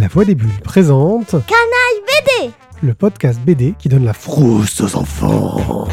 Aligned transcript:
La 0.00 0.08
Voix 0.08 0.24
des 0.24 0.34
Bulles 0.34 0.48
présente 0.64 1.32
Canaille 1.32 2.46
BD 2.46 2.52
le 2.82 2.94
podcast 2.94 3.38
BD 3.38 3.74
qui 3.78 3.90
donne 3.90 4.06
la 4.06 4.14
frousse 4.14 4.80
aux 4.80 4.96
enfants. 4.96 5.86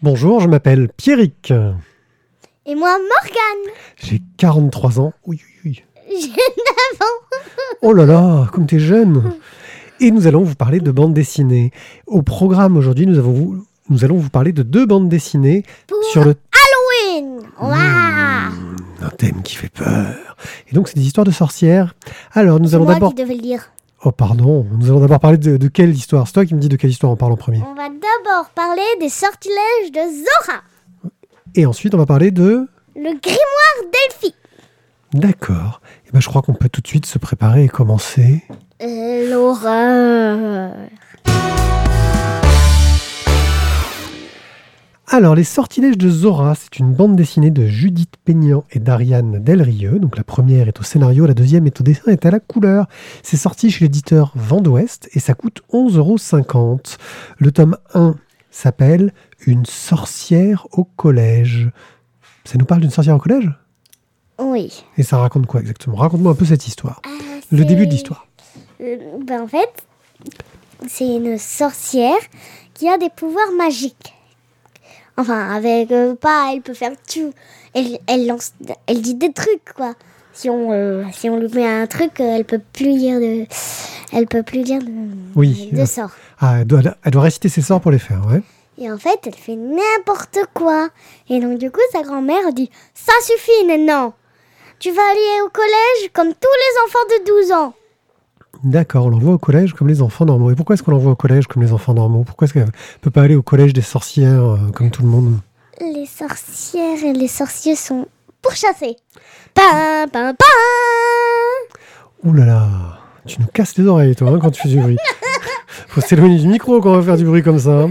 Bonjour, 0.00 0.40
je 0.40 0.48
m'appelle 0.48 0.88
Pierrick. 0.96 1.52
Et 2.64 2.74
moi, 2.74 2.96
Morgane 2.96 3.74
J'ai 4.02 4.22
43 4.38 4.98
ans. 4.98 5.12
Oui, 5.26 5.42
oui, 5.42 5.60
oui. 5.66 6.18
J'ai 6.22 6.28
9 6.28 6.36
ans 7.02 7.36
Oh 7.82 7.92
là 7.92 8.06
là, 8.06 8.48
comme 8.50 8.66
t'es 8.66 8.78
jeune 8.78 9.34
Et 10.00 10.10
nous 10.10 10.26
allons 10.26 10.42
vous 10.42 10.54
parler 10.54 10.80
de 10.80 10.90
bande 10.90 11.12
dessinée. 11.14 11.72
Au 12.06 12.22
programme 12.22 12.76
aujourd'hui, 12.76 13.06
nous, 13.06 13.18
avons- 13.18 13.58
nous 13.88 14.04
allons 14.04 14.16
vous 14.16 14.30
parler 14.30 14.52
de 14.52 14.62
deux 14.62 14.86
bandes 14.86 15.08
dessinées 15.08 15.64
Pour 15.86 16.02
sur 16.04 16.24
le 16.24 16.34
Halloween 17.10 17.40
Waouh 17.60 17.76
un 19.02 19.08
thème 19.08 19.42
qui 19.42 19.56
fait 19.56 19.70
peur. 19.70 20.36
Et 20.70 20.74
donc, 20.74 20.88
c'est 20.88 20.96
des 20.96 21.06
histoires 21.06 21.24
de 21.24 21.30
sorcières. 21.30 21.94
Alors, 22.34 22.60
nous 22.60 22.74
allons 22.74 22.84
d'abord... 22.84 23.14
qui 23.14 23.22
devais 23.22 23.34
le 23.34 23.40
dire. 23.40 23.70
Oh, 24.04 24.12
pardon. 24.12 24.66
Nous 24.78 24.90
allons 24.90 25.00
d'abord 25.00 25.20
parler 25.20 25.38
de, 25.38 25.56
de 25.56 25.68
quelle 25.68 25.90
histoire? 25.90 26.26
C'est 26.26 26.34
toi 26.34 26.44
qui 26.44 26.54
me 26.54 26.60
dis 26.60 26.68
de 26.68 26.76
quelle 26.76 26.90
histoire 26.90 27.10
on 27.10 27.16
parle 27.16 27.32
en 27.32 27.36
premier. 27.36 27.62
On 27.66 27.74
va 27.74 27.88
d'abord 27.88 28.50
parler 28.54 28.82
des 29.00 29.08
sortilèges 29.08 29.90
de 29.90 30.00
Zora 30.00 30.60
Et 31.54 31.64
ensuite, 31.64 31.94
on 31.94 31.98
va 31.98 32.04
parler 32.04 32.30
de... 32.30 32.68
Le 32.94 33.02
grimoire 33.20 33.90
d'Elfie 33.90 34.34
D'accord. 35.14 35.80
Et 36.06 36.10
ben, 36.12 36.20
je 36.20 36.28
crois 36.28 36.42
qu'on 36.42 36.52
peut 36.54 36.68
tout 36.68 36.82
de 36.82 36.86
suite 36.86 37.06
se 37.06 37.18
préparer 37.18 37.64
et 37.64 37.68
commencer. 37.68 38.42
L'horreur 38.82 40.72
Alors, 45.06 45.34
Les 45.34 45.44
Sortilèges 45.44 45.98
de 45.98 46.08
Zora, 46.08 46.54
c'est 46.54 46.78
une 46.78 46.94
bande 46.94 47.14
dessinée 47.14 47.50
de 47.50 47.66
Judith 47.66 48.14
Peignan 48.24 48.64
et 48.70 48.78
d'Ariane 48.78 49.44
Delrieux. 49.44 49.98
Donc, 49.98 50.16
la 50.16 50.24
première 50.24 50.66
est 50.66 50.80
au 50.80 50.82
scénario, 50.82 51.26
la 51.26 51.34
deuxième 51.34 51.66
est 51.66 51.78
au 51.78 51.84
dessin 51.84 52.10
et 52.12 52.26
à 52.26 52.30
la 52.30 52.40
couleur. 52.40 52.86
C'est 53.22 53.36
sorti 53.36 53.70
chez 53.70 53.84
l'éditeur 53.84 54.32
Vent 54.34 54.62
d'Ouest 54.62 55.10
et 55.12 55.20
ça 55.20 55.34
coûte 55.34 55.60
11,50 55.70 55.96
euros. 55.98 56.16
Le 57.36 57.52
tome 57.52 57.76
1 57.92 58.14
s'appelle 58.50 59.12
Une 59.46 59.66
sorcière 59.66 60.66
au 60.72 60.84
collège. 60.84 61.70
Ça 62.44 62.56
nous 62.56 62.64
parle 62.64 62.80
d'une 62.80 62.90
sorcière 62.90 63.16
au 63.16 63.20
collège? 63.20 63.50
Oui. 64.38 64.84
Et 64.96 65.02
ça 65.02 65.18
raconte 65.18 65.46
quoi 65.46 65.60
exactement? 65.60 65.96
Raconte-moi 65.96 66.32
un 66.32 66.34
peu 66.34 66.46
cette 66.46 66.66
histoire. 66.66 67.02
Ah, 67.04 67.10
Le 67.50 67.66
début 67.66 67.86
de 67.86 67.92
l'histoire. 67.92 68.26
Euh, 68.80 68.96
ben, 69.20 69.42
en 69.42 69.48
fait, 69.48 69.70
c'est 70.88 71.06
une 71.06 71.38
sorcière 71.38 72.18
qui 72.74 72.88
a 72.88 72.98
des 72.98 73.10
pouvoirs 73.10 73.52
magiques. 73.56 74.14
Enfin, 75.16 75.54
avec 75.54 75.90
euh, 75.92 76.14
pas, 76.14 76.50
elle 76.54 76.62
peut 76.62 76.74
faire 76.74 76.92
tout. 77.12 77.32
Elle, 77.74 77.98
elle 78.06 78.26
lance, 78.26 78.52
elle 78.86 79.02
dit 79.02 79.14
des 79.14 79.32
trucs 79.32 79.74
quoi. 79.76 79.94
Si 80.32 80.48
on, 80.48 80.72
euh, 80.72 81.04
si 81.12 81.28
on 81.28 81.36
lui 81.36 81.48
met 81.48 81.66
un 81.66 81.86
truc, 81.86 82.20
euh, 82.20 82.36
elle 82.36 82.44
peut 82.44 82.60
plus 82.72 82.94
dire 82.96 83.20
de, 83.20 83.44
elle 84.12 84.26
peut 84.26 84.42
plus 84.42 84.62
dire 84.62 84.78
de, 84.78 84.90
Oui. 85.36 85.68
de 85.72 85.84
sorts. 85.84 86.12
Ah, 86.40 86.60
elle 86.60 86.66
doit, 86.66 86.80
elle 87.04 87.10
doit 87.10 87.22
réciter 87.22 87.48
ses 87.50 87.60
sorts 87.60 87.80
pour 87.80 87.90
les 87.90 87.98
faire, 87.98 88.22
ouais. 88.30 88.40
Et 88.78 88.90
en 88.90 88.96
fait, 88.96 89.18
elle 89.26 89.34
fait 89.34 89.56
n'importe 89.56 90.38
quoi. 90.54 90.88
Et 91.28 91.38
donc 91.40 91.58
du 91.58 91.70
coup, 91.70 91.80
sa 91.92 92.02
grand-mère 92.02 92.52
dit, 92.54 92.70
ça 92.94 93.12
suffit 93.22 93.66
maintenant. 93.66 94.14
Tu 94.78 94.90
vas 94.90 95.02
aller 95.10 95.42
au 95.44 95.50
collège 95.50 96.10
comme 96.14 96.28
tous 96.28 96.32
les 96.32 96.86
enfants 96.86 97.18
de 97.18 97.24
12 97.42 97.52
ans. 97.52 97.74
D'accord, 98.64 99.06
on 99.06 99.08
l'envoie 99.10 99.32
au 99.34 99.38
collège 99.38 99.72
comme 99.72 99.88
les 99.88 100.02
enfants 100.02 100.26
normaux. 100.26 100.50
Et 100.50 100.54
pourquoi 100.54 100.74
est-ce 100.74 100.82
qu'on 100.82 100.90
l'envoie 100.90 101.12
au 101.12 101.16
collège 101.16 101.46
comme 101.46 101.62
les 101.62 101.72
enfants 101.72 101.94
normaux? 101.94 102.24
Pourquoi 102.24 102.44
est-ce 102.44 102.52
qu'elle 102.52 102.66
ne 102.66 102.70
peut 103.00 103.10
pas 103.10 103.22
aller 103.22 103.34
au 103.34 103.42
collège 103.42 103.72
des 103.72 103.80
sorcières 103.80 104.44
euh, 104.44 104.58
comme 104.74 104.90
tout 104.90 105.02
le 105.02 105.08
monde? 105.08 105.38
Les 105.80 106.04
sorcières 106.06 107.02
et 107.04 107.12
les 107.14 107.28
sorciers 107.28 107.74
sont 107.76 108.06
pourchassés. 108.42 108.96
Pam, 109.54 110.10
pam, 110.12 110.34
pam 110.36 110.46
Ouh 112.24 112.34
là 112.34 112.44
là, 112.44 112.68
tu 113.26 113.40
nous 113.40 113.46
casses 113.46 113.78
les 113.78 113.86
oreilles, 113.86 114.14
toi, 114.14 114.28
hein, 114.30 114.38
quand 114.40 114.50
tu 114.50 114.60
fais 114.60 114.68
du 114.68 114.78
bruit. 114.78 114.98
Faut 115.88 116.02
s'éloigner 116.02 116.38
du 116.38 116.46
micro 116.48 116.80
quand 116.80 116.90
on 116.92 116.96
va 116.98 117.02
faire 117.02 117.16
du 117.16 117.24
bruit 117.24 117.42
comme 117.42 117.58
ça. 117.58 117.70
hein. 117.70 117.90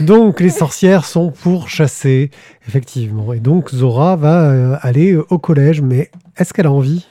Donc, 0.00 0.40
les 0.40 0.50
sorcières 0.50 1.04
sont 1.04 1.30
pourchassées, 1.30 2.30
effectivement. 2.66 3.32
Et 3.32 3.40
donc, 3.40 3.70
Zora 3.70 4.16
va 4.16 4.50
euh, 4.50 4.76
aller 4.82 5.12
euh, 5.12 5.24
au 5.30 5.38
collège, 5.38 5.80
mais 5.80 6.10
est-ce 6.36 6.52
qu'elle 6.52 6.66
a 6.66 6.72
envie? 6.72 7.06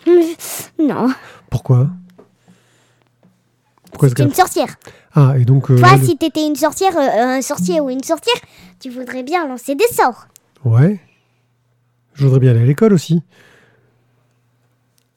Non, 0.80 1.10
Pourquoi? 1.50 1.90
Pourquoi 3.92 4.08
est-ce 4.08 4.16
qu'elle... 4.16 4.28
une 4.28 4.34
sorcière. 4.34 4.76
Ah, 5.14 5.34
et 5.38 5.46
donc... 5.46 5.72
euh, 5.72 5.78
Toi, 5.78 5.98
si 6.04 6.18
t'étais 6.18 6.46
une 6.46 6.56
sorcière, 6.56 6.96
euh, 6.96 7.38
un 7.38 7.42
sorcier 7.42 7.80
ou 7.82 7.90
une 7.90 8.04
sorcière, 8.04 8.36
tu 8.80 8.90
voudrais 8.90 9.24
bien 9.24 9.48
lancer 9.48 9.76
des 9.76 9.88
sorts. 9.92 10.28
Ouais. 10.64 11.00
Je 12.14 12.24
voudrais 12.26 12.40
bien 12.40 12.52
aller 12.52 12.62
à 12.62 12.66
l'école 12.66 12.94
aussi. 12.94 13.22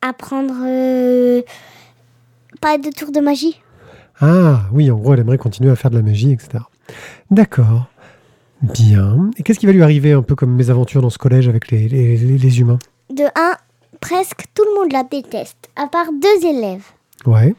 Apprendre 0.03 0.55
euh, 0.67 1.43
pas 2.61 2.79
de 2.79 2.89
tour 2.91 3.13
de 3.13 3.21
magie. 3.21 3.61
Ah, 4.21 4.63
oui, 4.73 4.91
en 4.91 4.97
gros, 4.97 5.13
elle 5.15 5.21
aimerait 5.21 5.39
continuer 5.39 5.71
à 5.71 5.77
faire 5.77 5.91
de 5.91 5.97
la 5.97 6.03
magie, 6.03 6.33
etc. 6.33 6.65
D'accord. 7.31 7.87
Bien. 8.63 9.31
Et 9.37 9.43
qu'est-ce 9.43 9.59
qui 9.59 9.67
va 9.67 9.73
lui 9.73 9.83
arriver 9.83 10.13
un 10.13 10.23
peu 10.23 10.35
comme 10.35 10.55
mes 10.55 10.69
aventures 10.71 11.01
dans 11.03 11.11
ce 11.11 11.19
collège 11.19 11.49
avec 11.49 11.71
les, 11.71 11.89
les- 11.89 12.61
humains? 12.61 12.79
De 13.09 13.25
un, 13.35 13.57
presque 14.01 14.45
tout 14.55 14.65
le 14.65 14.81
monde 14.81 14.93
la 14.93 15.03
déteste, 15.03 15.71
à 15.77 15.87
part 15.87 16.09
deux 16.13 16.47
élèves. 16.47 16.85
Ouais. 17.27 17.55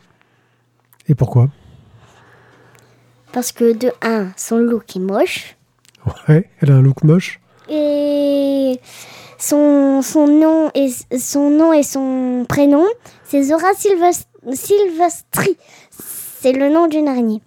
Et 1.07 1.15
pourquoi? 1.15 1.49
Parce 3.33 3.51
que 3.51 3.73
de 3.73 3.91
un, 4.01 4.27
son 4.37 4.57
look 4.57 4.95
est 4.95 4.99
moche. 4.99 5.55
Ouais, 6.27 6.49
elle 6.59 6.71
a 6.71 6.75
un 6.75 6.81
look 6.81 7.03
moche? 7.03 7.39
Et 7.69 8.79
son, 9.39 10.01
son, 10.01 10.27
nom 10.27 10.69
et, 10.75 10.89
son 11.17 11.49
nom 11.49 11.73
et 11.73 11.83
son 11.83 12.45
prénom, 12.47 12.85
c'est 13.23 13.43
Zora 13.43 13.73
Silvest- 13.75 14.27
Silvestri. 14.53 15.57
C'est 15.89 16.51
le 16.53 16.69
nom 16.69 16.87
d'une 16.87 17.07
araignée. 17.07 17.41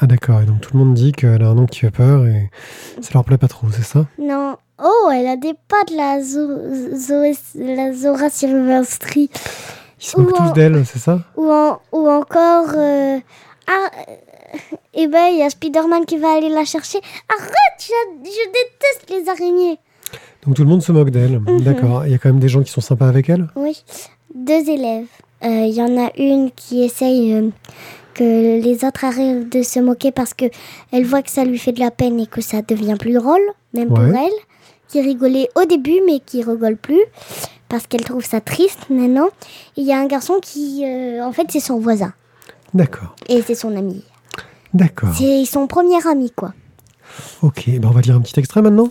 Ah 0.00 0.06
d'accord, 0.06 0.40
et 0.40 0.44
donc 0.46 0.60
tout 0.60 0.70
le 0.76 0.84
monde 0.84 0.94
dit 0.94 1.12
qu'elle 1.12 1.42
a 1.42 1.48
un 1.48 1.54
nom 1.54 1.66
qui 1.66 1.80
fait 1.80 1.90
peur 1.90 2.24
et 2.26 2.50
ça 3.00 3.10
leur 3.14 3.24
plaît 3.24 3.38
pas 3.38 3.48
trop, 3.48 3.66
c'est 3.72 3.82
ça? 3.82 4.06
Non. 4.18 4.56
Oh, 4.82 5.10
elle 5.12 5.26
a 5.26 5.36
des 5.36 5.54
pattes, 5.66 5.90
la, 5.90 6.20
Zo- 6.20 6.94
Zo- 6.94 7.34
la 7.56 7.92
Zora 7.92 8.30
Silvestri. 8.30 9.28
Ils 10.00 10.04
se 10.06 10.16
moquent 10.20 10.38
Ou 10.38 10.42
en- 10.42 10.46
tous 10.48 10.52
d'elle, 10.54 10.86
c'est 10.86 11.00
ça? 11.00 11.20
Ou, 11.36 11.50
en- 11.50 11.80
ou 11.90 12.08
encore... 12.08 12.66
euh, 12.76 13.18
ah, 13.66 13.90
euh, 14.08 14.56
eh 14.94 15.08
ben, 15.08 15.26
il 15.32 15.38
y 15.38 15.42
a 15.42 15.50
Spider-Man 15.50 16.04
qui 16.06 16.16
va 16.18 16.36
aller 16.36 16.48
la 16.48 16.64
chercher. 16.64 16.98
Arrête, 17.28 17.80
je, 17.80 18.30
je 18.30 18.46
déteste 18.46 19.10
les 19.10 19.28
araignées. 19.28 19.78
Donc 20.46 20.54
tout 20.54 20.62
le 20.62 20.68
monde 20.68 20.82
se 20.82 20.92
moque 20.92 21.10
d'elle. 21.10 21.40
Mhm. 21.40 21.60
D'accord. 21.62 22.06
Il 22.06 22.12
y 22.12 22.14
a 22.14 22.18
quand 22.18 22.28
même 22.28 22.38
des 22.38 22.48
gens 22.48 22.62
qui 22.62 22.70
sont 22.70 22.80
sympas 22.80 23.08
avec 23.08 23.28
elle? 23.28 23.48
Oui, 23.56 23.82
deux 24.32 24.70
élèves. 24.70 25.06
Euh, 25.44 25.66
Il 25.68 25.74
y 25.74 25.82
en 25.82 26.00
a 26.00 26.10
une 26.16 26.52
qui 26.52 26.84
essaye 26.84 27.32
euh, 27.34 27.50
que 28.18 28.60
les 28.60 28.84
autres 28.84 29.04
arrêtent 29.04 29.50
de 29.52 29.62
se 29.62 29.78
moquer 29.78 30.10
parce 30.10 30.34
que 30.34 30.46
elle 30.92 31.04
voit 31.04 31.22
que 31.22 31.30
ça 31.30 31.44
lui 31.44 31.58
fait 31.58 31.72
de 31.72 31.80
la 31.80 31.90
peine 31.90 32.18
et 32.18 32.26
que 32.26 32.40
ça 32.40 32.62
devient 32.62 32.96
plus 32.98 33.12
drôle, 33.12 33.40
même 33.74 33.88
pour 33.88 34.00
elle. 34.00 34.32
Qui 34.88 35.02
rigolait 35.02 35.48
au 35.54 35.64
début 35.66 36.00
mais 36.06 36.18
qui 36.20 36.42
rigole 36.42 36.76
plus 36.76 37.02
parce 37.68 37.86
qu'elle 37.86 38.04
trouve 38.04 38.24
ça 38.24 38.40
triste 38.40 38.86
maintenant. 38.90 39.28
Il 39.76 39.84
y 39.84 39.92
a 39.92 39.98
un 39.98 40.06
garçon 40.06 40.38
qui, 40.40 40.82
euh, 40.84 41.22
en 41.22 41.32
fait, 41.32 41.46
c'est 41.50 41.60
son 41.60 41.78
voisin 41.78 42.14
D'accord. 42.72 43.14
et 43.28 43.42
c'est 43.42 43.54
son 43.54 43.76
ami. 43.76 44.02
D'accord. 44.74 45.10
C'est 45.16 45.44
son 45.44 45.66
premier 45.66 46.04
ami 46.06 46.30
quoi. 46.30 46.54
Ok, 47.42 47.64
ben 47.68 47.88
on 47.88 47.90
va 47.90 48.00
lire 48.00 48.16
un 48.16 48.20
petit 48.20 48.38
extrait 48.40 48.62
maintenant. 48.62 48.88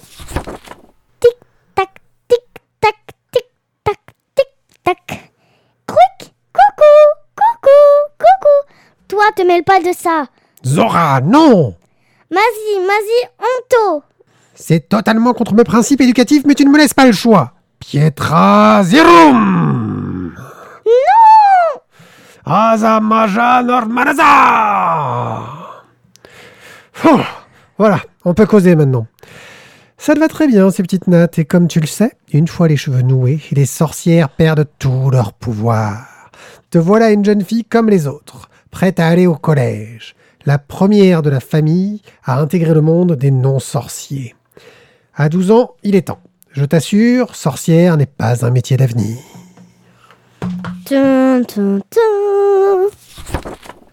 Te 9.37 9.43
mêle 9.43 9.63
pas 9.63 9.79
de 9.79 9.93
ça. 9.93 10.25
Zora, 10.65 11.21
non 11.21 11.75
Mazi, 12.31 12.79
Mazi, 12.79 13.19
honto. 13.39 14.03
C'est 14.55 14.89
totalement 14.89 15.33
contre 15.33 15.53
mes 15.53 15.63
principes 15.63 16.01
éducatifs, 16.01 16.43
mais 16.45 16.55
tu 16.55 16.65
ne 16.65 16.71
me 16.71 16.77
laisses 16.77 16.95
pas 16.95 17.05
le 17.05 17.11
choix. 17.11 17.53
Pietra 17.79 18.81
Zerum 18.83 20.33
Non 20.85 21.81
Azamaja 22.45 23.61
Normanaza 23.61 24.23
Voilà, 27.77 27.99
on 28.25 28.33
peut 28.33 28.47
causer 28.47 28.75
maintenant. 28.75 29.05
Ça 29.99 30.15
te 30.15 30.19
va 30.19 30.27
très 30.27 30.47
bien, 30.47 30.71
ces 30.71 30.81
petites 30.83 31.07
nattes, 31.07 31.37
et 31.37 31.45
comme 31.45 31.67
tu 31.67 31.79
le 31.79 31.87
sais, 31.87 32.13
une 32.33 32.47
fois 32.47 32.67
les 32.67 32.77
cheveux 32.77 33.01
noués, 33.03 33.41
les 33.51 33.65
sorcières 33.65 34.29
perdent 34.29 34.67
tout 34.79 35.11
leur 35.11 35.33
pouvoir. 35.33 36.29
Te 36.71 36.77
voilà 36.79 37.11
une 37.11 37.23
jeune 37.23 37.43
fille 37.43 37.65
comme 37.65 37.89
les 37.89 38.07
autres, 38.07 38.49
prête 38.67 38.99
à 38.99 39.07
aller 39.07 39.27
au 39.27 39.35
collège, 39.35 40.15
la 40.45 40.57
première 40.57 41.21
de 41.21 41.29
la 41.29 41.39
famille 41.39 42.01
à 42.23 42.39
intégrer 42.39 42.73
le 42.73 42.81
monde 42.81 43.13
des 43.13 43.31
non-sorciers. 43.31 44.35
À 45.15 45.29
12 45.29 45.51
ans, 45.51 45.71
il 45.83 45.95
est 45.95 46.07
temps. 46.07 46.19
Je 46.51 46.65
t'assure, 46.65 47.35
sorcière 47.35 47.97
n'est 47.97 48.05
pas 48.05 48.45
un 48.45 48.49
métier 48.49 48.77
d'avenir. 48.77 49.17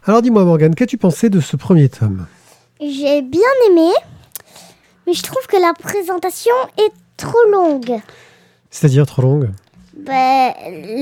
Alors 0.06 0.22
dis-moi 0.22 0.44
Morgane, 0.44 0.74
qu'as-tu 0.74 0.96
pensé 0.98 1.30
de 1.30 1.40
ce 1.40 1.56
premier 1.56 1.88
tome? 1.88 2.26
J'ai 2.80 3.22
bien 3.22 3.40
aimé, 3.68 3.90
mais 5.06 5.14
je 5.14 5.22
trouve 5.22 5.46
que 5.46 5.56
la 5.56 5.72
présentation 5.72 6.54
est 6.78 6.92
trop 7.16 7.50
longue. 7.50 8.00
C'est-à-dire 8.70 9.06
trop 9.06 9.22
longue? 9.22 9.50
Ben, 9.96 10.52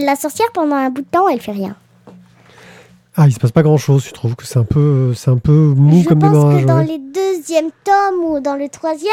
la 0.05 0.17
sorcière, 0.17 0.53
pendant 0.53 0.77
un 0.77 0.91
bout 0.91 1.03
de 1.03 1.07
temps, 1.07 1.29
elle 1.29 1.41
fait 1.41 1.53
rien. 1.53 1.77
Ah, 3.17 3.27
il 3.27 3.33
se 3.33 3.39
passe 3.39 3.53
pas 3.53 3.63
grand-chose, 3.63 4.05
tu 4.05 4.13
trouves 4.13 4.35
que 4.37 4.47
c'est 4.47 4.59
un 4.59 4.65
peu, 4.65 5.13
c'est 5.15 5.31
un 5.31 5.37
peu 5.37 5.53
mou 5.53 6.03
je 6.03 6.09
comme 6.09 6.21
pense 6.21 6.31
démarrage 6.33 6.63
que 6.63 6.67
dans 6.67 6.79
les 6.81 6.99
deuxièmes 6.99 7.71
tomes 7.85 8.25
ou 8.25 8.41
dans 8.41 8.57
le 8.57 8.69
troisième, 8.71 9.11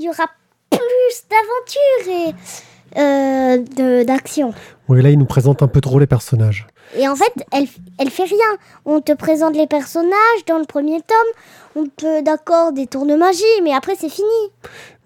il 0.00 0.06
y 0.06 0.08
aura 0.08 0.24
plus 0.70 1.22
d'aventures 1.30 2.34
et 2.34 2.98
euh, 2.98 3.58
de- 3.58 4.04
d'action. 4.04 4.52
Oui, 4.88 5.00
là, 5.02 5.10
il 5.10 5.18
nous 5.18 5.26
présente 5.26 5.62
un 5.62 5.68
peu 5.68 5.80
trop 5.80 5.98
les 5.98 6.06
personnages. 6.06 6.66
Et 6.96 7.06
en 7.08 7.14
fait, 7.16 7.32
elle, 7.52 7.66
elle 7.98 8.10
fait 8.10 8.24
rien. 8.24 8.58
On 8.84 9.00
te 9.00 9.12
présente 9.12 9.56
les 9.56 9.66
personnages 9.66 10.44
dans 10.48 10.58
le 10.58 10.64
premier 10.64 11.00
tome. 11.00 11.42
On 11.76 11.86
peut, 11.86 12.22
d'accord, 12.22 12.72
des 12.72 12.86
tours 12.86 13.06
de 13.06 13.14
magie, 13.14 13.42
mais 13.62 13.72
après, 13.74 13.94
c'est 13.98 14.08
fini. 14.08 14.26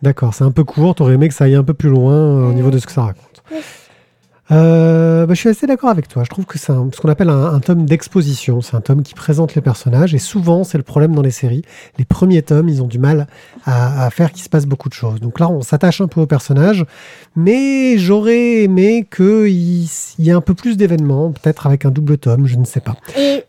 D'accord, 0.02 0.32
c'est 0.34 0.44
un 0.44 0.50
peu 0.50 0.64
court, 0.64 0.94
t'aurais 0.94 1.14
aimé 1.14 1.28
que 1.28 1.34
ça 1.34 1.44
aille 1.44 1.54
un 1.56 1.64
peu 1.64 1.74
plus 1.74 1.88
loin 1.90 2.14
euh, 2.14 2.50
au 2.50 2.52
niveau 2.52 2.70
de 2.70 2.78
ce 2.78 2.86
que 2.86 2.92
ça 2.92 3.02
raconte. 3.02 3.42
Ouais. 3.50 3.60
Euh, 4.52 5.26
bah, 5.26 5.34
je 5.34 5.38
suis 5.40 5.48
assez 5.48 5.66
d'accord 5.66 5.90
avec 5.90 6.08
toi. 6.08 6.24
Je 6.24 6.28
trouve 6.28 6.44
que 6.44 6.58
c'est 6.58 6.72
ce 6.72 7.00
qu'on 7.00 7.08
appelle 7.08 7.28
un, 7.30 7.54
un 7.54 7.60
tome 7.60 7.84
d'exposition. 7.86 8.60
C'est 8.60 8.74
un 8.76 8.80
tome 8.80 9.02
qui 9.02 9.14
présente 9.14 9.54
les 9.54 9.60
personnages. 9.62 10.14
Et 10.14 10.18
souvent, 10.18 10.64
c'est 10.64 10.78
le 10.78 10.82
problème 10.84 11.14
dans 11.14 11.22
les 11.22 11.30
séries. 11.30 11.62
Les 11.98 12.04
premiers 12.04 12.42
tomes, 12.42 12.68
ils 12.68 12.82
ont 12.82 12.86
du 12.88 12.98
mal 12.98 13.26
à, 13.64 14.04
à 14.06 14.10
faire 14.10 14.32
qu'il 14.32 14.42
se 14.42 14.48
passe 14.48 14.66
beaucoup 14.66 14.88
de 14.88 14.94
choses. 14.94 15.20
Donc 15.20 15.38
là, 15.38 15.48
on 15.48 15.62
s'attache 15.62 16.00
un 16.00 16.08
peu 16.08 16.20
aux 16.20 16.26
personnages. 16.26 16.84
Mais 17.36 17.96
j'aurais 17.98 18.62
aimé 18.64 19.06
qu'il 19.14 19.48
y, 20.18 20.28
ait 20.28 20.32
un 20.32 20.40
peu 20.40 20.54
plus 20.54 20.76
d'événements, 20.76 21.30
peut-être 21.30 21.66
avec 21.66 21.84
un 21.84 21.90
double 21.90 22.18
tome, 22.18 22.46
je 22.46 22.56
ne 22.56 22.64
sais 22.64 22.80
pas. 22.80 22.96
Et 23.16 23.44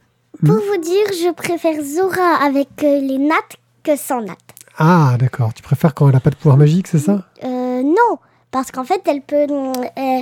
pour 0.45 0.55
Hmm. 0.55 0.59
vous 0.73 0.81
dire, 0.81 1.05
je 1.11 1.31
préfère 1.33 1.83
Zora 1.83 2.43
avec 2.43 2.69
euh, 2.83 2.99
les 2.99 3.17
nattes 3.19 3.57
que 3.83 3.95
sans 3.95 4.21
nattes. 4.21 4.37
Ah, 4.77 5.15
d'accord. 5.19 5.53
Tu 5.53 5.61
préfères 5.61 5.93
quand 5.93 6.07
elle 6.07 6.13
n'a 6.13 6.19
pas 6.19 6.29
de 6.31 6.35
pouvoir 6.35 6.57
magique, 6.57 6.87
c'est 6.87 6.97
ça? 6.99 7.25
Euh, 7.43 7.83
non, 7.83 8.17
parce 8.49 8.71
qu'en 8.71 8.83
fait, 8.83 9.01
elle 9.07 9.21
peut. 9.21 9.35
euh, 9.51 10.21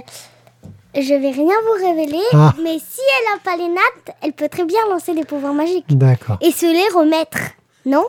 je 1.01 1.13
vais 1.13 1.31
rien 1.31 1.53
vous 1.65 1.85
révéler, 1.87 2.21
Ah. 2.33 2.53
mais 2.63 2.77
si 2.79 3.01
elle 3.19 3.33
n'a 3.33 3.39
pas 3.43 3.55
les 3.57 3.67
nattes, 3.69 4.15
elle 4.21 4.33
peut 4.33 4.49
très 4.49 4.65
bien 4.65 4.79
lancer 4.89 5.13
des 5.13 5.23
pouvoirs 5.25 5.53
magiques 5.53 5.85
D'accord. 5.89 6.37
et 6.41 6.51
se 6.51 6.65
les 6.65 6.95
remettre. 6.97 7.37
Non? 7.85 8.05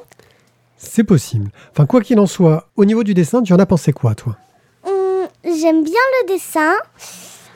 C'est 0.77 1.05
possible. 1.05 1.51
Enfin, 1.73 1.87
quoi 1.87 2.01
qu'il 2.01 2.19
en 2.21 2.27
soit, 2.27 2.69
au 2.77 2.85
niveau 2.85 3.05
du 3.05 3.13
dessin, 3.15 3.43
tu 3.43 3.53
en 3.53 3.59
as 3.59 3.67
pensé 3.67 3.93
quoi, 3.93 4.15
toi? 4.15 4.37
Hum, 4.87 5.27
J'aime 5.45 5.83
bien 5.85 6.01
le 6.23 6.29
dessin, 6.35 6.75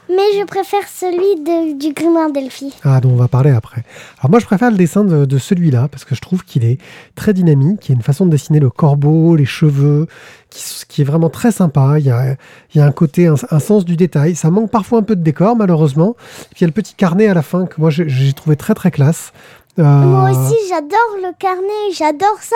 mais 0.09 0.39
je 0.39 0.45
préfère 0.45 0.87
celui 0.89 1.43
de- 1.43 1.79
du 1.79 1.93
grimoire 1.93 2.31
d'Elfie. 2.31 2.75
Ah, 2.85 3.01
dont 3.01 3.11
on 3.11 3.17
va 3.17 3.29
parler 3.29 3.51
après. 3.51 3.83
Alors 4.19 4.31
moi, 4.31 4.39
je 4.39 4.47
préfère 4.47 4.71
le 4.71 4.77
dessin 4.77 5.05
de, 5.05 5.25
de 5.25 5.39
celui-là, 5.39 5.89
parce 5.89 6.05
que 6.05 6.15
je 6.15 6.21
trouve 6.21 6.45
qu'il 6.45 6.65
est 6.65 6.79
très 7.15 7.33
dynamique. 7.33 7.89
Il 7.89 7.93
y 7.93 7.95
a 7.95 7.97
une 7.97 8.03
façon 8.03 8.27
de 8.27 8.31
dessiner 8.31 8.61
le 8.61 8.71
corbeau, 8.71 9.35
les 9.37 9.45
cheveux, 9.47 10.07
qui, 10.51 10.85
qui 10.89 11.01
est 11.03 11.05
vraiment 11.05 11.31
très 11.31 11.53
sympa. 11.53 11.95
Il 11.99 12.07
y 12.07 12.11
a, 12.11 12.37
il 12.75 12.79
y 12.79 12.81
a 12.81 12.87
un 12.87 12.93
côté, 12.93 13.27
un, 13.27 13.35
un 13.51 13.59
sens 13.59 13.85
du 13.85 13.97
détail. 13.97 14.35
Ça 14.35 14.51
manque 14.51 14.71
parfois 14.71 14.99
un 14.99 15.03
peu 15.03 15.17
de 15.17 15.23
décor, 15.23 15.57
malheureusement. 15.57 16.15
Puis 16.51 16.61
il 16.61 16.63
y 16.63 16.65
a 16.65 16.69
le 16.69 16.73
petit 16.73 16.95
carnet 16.95 17.27
à 17.29 17.35
la 17.35 17.43
fin, 17.43 17.67
que 17.67 17.81
moi, 17.81 17.91
j'ai- 17.91 18.09
j'ai 18.09 18.33
trouvé 18.33 18.57
très, 18.57 18.75
très 18.75 18.91
classe. 18.91 19.33
Euh, 19.79 19.83
Moi 19.83 20.31
aussi, 20.31 20.55
j'adore 20.69 21.17
le 21.23 21.33
carnet, 21.39 21.93
j'adore 21.93 22.39
ça, 22.41 22.55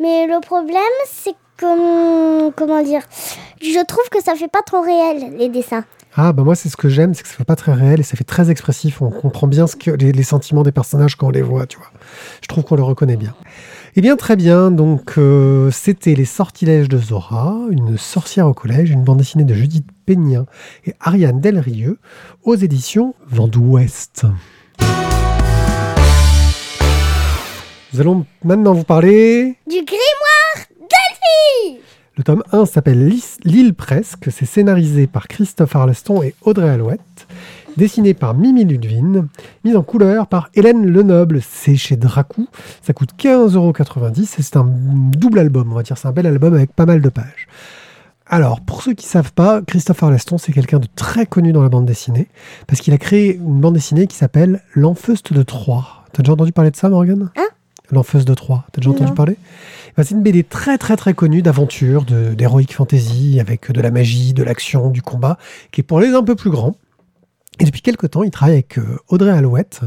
mais 0.00 0.26
le 0.26 0.40
problème, 0.40 0.80
c'est 1.10 1.34
que. 1.56 1.66
hum, 2.46 2.52
Comment 2.54 2.82
dire 2.82 3.02
Je 3.60 3.84
trouve 3.84 4.08
que 4.10 4.22
ça 4.22 4.34
fait 4.36 4.46
pas 4.46 4.62
trop 4.62 4.80
réel, 4.82 5.34
les 5.38 5.48
dessins. 5.48 5.84
Ah, 6.18 6.32
bah 6.32 6.44
moi, 6.44 6.54
c'est 6.54 6.70
ce 6.70 6.78
que 6.78 6.88
j'aime, 6.88 7.12
c'est 7.12 7.22
que 7.22 7.28
ça 7.28 7.34
fait 7.34 7.44
pas 7.44 7.56
très 7.56 7.74
réel 7.74 8.00
et 8.00 8.02
ça 8.02 8.16
fait 8.16 8.24
très 8.24 8.50
expressif. 8.50 9.02
On 9.02 9.10
comprend 9.10 9.46
bien 9.46 9.66
les, 9.98 10.22
sentiments 10.22 10.62
des 10.62 10.72
personnages 10.72 11.14
quand 11.14 11.26
on 11.26 11.30
les 11.30 11.42
voit, 11.42 11.66
tu 11.66 11.76
vois. 11.76 11.90
Je 12.40 12.48
trouve 12.48 12.64
qu'on 12.64 12.76
le 12.76 12.82
reconnaît 12.82 13.18
bien. 13.18 13.34
Eh 13.96 14.00
bien, 14.00 14.16
très 14.16 14.34
bien. 14.34 14.70
Donc, 14.70 15.18
euh, 15.18 15.70
c'était 15.70 16.14
Les 16.14 16.24
Sortilèges 16.24 16.88
de 16.88 16.96
Zora, 16.96 17.58
une 17.70 17.98
sorcière 17.98 18.46
au 18.46 18.54
collège, 18.54 18.90
une 18.90 19.04
bande 19.04 19.18
dessinée 19.18 19.44
de 19.44 19.52
Judith 19.52 19.86
Peignin 20.06 20.46
et 20.86 20.94
Ariane 21.00 21.38
Delrieux 21.38 21.98
aux 22.44 22.54
éditions 22.54 23.14
Vendouest. 23.28 24.24
Nous 27.92 28.00
allons 28.00 28.24
maintenant 28.42 28.72
vous 28.72 28.84
parler 28.84 29.58
Du 29.68 29.84
grimoire 29.84 30.66
d'Elfie 30.80 31.80
Le 32.16 32.24
tome 32.24 32.42
1 32.50 32.64
s'appelle 32.64 33.12
L'île 33.44 33.74
presque. 33.74 34.30
C'est 34.30 34.46
scénarisé 34.46 35.06
par 35.06 35.28
Christophe 35.28 35.76
Arleston 35.76 36.22
et 36.22 36.34
Audrey 36.40 36.70
Alouette. 36.70 37.26
Dessiné 37.76 38.14
par 38.14 38.32
Mimi 38.32 38.64
Ludwin. 38.64 39.28
Mise 39.64 39.76
en 39.76 39.82
couleur 39.82 40.26
par 40.26 40.48
Hélène 40.54 40.86
Lenoble. 40.86 41.42
C'est 41.42 41.76
chez 41.76 41.96
Dracou. 41.96 42.48
Ça 42.80 42.94
coûte 42.94 43.10
15,90€ 43.18 44.22
et 44.22 44.42
c'est 44.42 44.56
un 44.56 44.64
double 44.64 45.40
album, 45.40 45.70
on 45.70 45.74
va 45.74 45.82
dire. 45.82 45.98
C'est 45.98 46.08
un 46.08 46.12
bel 46.12 46.26
album 46.26 46.54
avec 46.54 46.72
pas 46.72 46.86
mal 46.86 47.02
de 47.02 47.08
pages. 47.10 47.48
Alors, 48.24 48.62
pour 48.62 48.82
ceux 48.82 48.94
qui 48.94 49.04
ne 49.04 49.10
savent 49.10 49.34
pas, 49.34 49.60
Christophe 49.60 50.02
Arleston, 50.02 50.38
c'est 50.38 50.54
quelqu'un 50.54 50.78
de 50.78 50.88
très 50.96 51.26
connu 51.26 51.52
dans 51.52 51.62
la 51.62 51.68
bande 51.68 51.84
dessinée. 51.84 52.28
Parce 52.66 52.80
qu'il 52.80 52.94
a 52.94 52.98
créé 52.98 53.36
une 53.36 53.60
bande 53.60 53.74
dessinée 53.74 54.06
qui 54.06 54.16
s'appelle 54.16 54.62
L'Enfeuste 54.72 55.34
de 55.34 55.42
Troie. 55.42 56.06
T'as 56.14 56.22
déjà 56.22 56.32
entendu 56.32 56.52
parler 56.52 56.70
de 56.70 56.76
ça, 56.76 56.88
Morgane? 56.88 57.30
Hein? 57.36 57.48
L'Enfeuste 57.90 58.26
de 58.26 58.34
Troie. 58.34 58.64
T'as 58.72 58.80
déjà 58.80 58.90
entendu 58.90 59.12
parler? 59.12 59.36
C'est 59.98 60.10
une 60.10 60.22
BD 60.22 60.44
très 60.44 60.76
très 60.76 60.96
très 60.96 61.14
connue 61.14 61.40
d'aventure, 61.40 62.04
d'heroic 62.04 62.66
fantasy, 62.70 63.40
avec 63.40 63.70
de 63.72 63.80
la 63.80 63.90
magie, 63.90 64.34
de 64.34 64.42
l'action, 64.42 64.90
du 64.90 65.00
combat, 65.00 65.38
qui 65.72 65.80
est 65.80 65.84
pour 65.84 66.00
les 66.00 66.08
un 66.08 66.22
peu 66.22 66.34
plus 66.34 66.50
grands. 66.50 66.76
Et 67.58 67.64
depuis 67.64 67.80
quelques 67.80 68.10
temps, 68.10 68.22
il 68.22 68.30
travaille 68.30 68.56
avec 68.56 68.78
euh, 68.78 68.98
Audrey 69.08 69.30
Alouette 69.30 69.80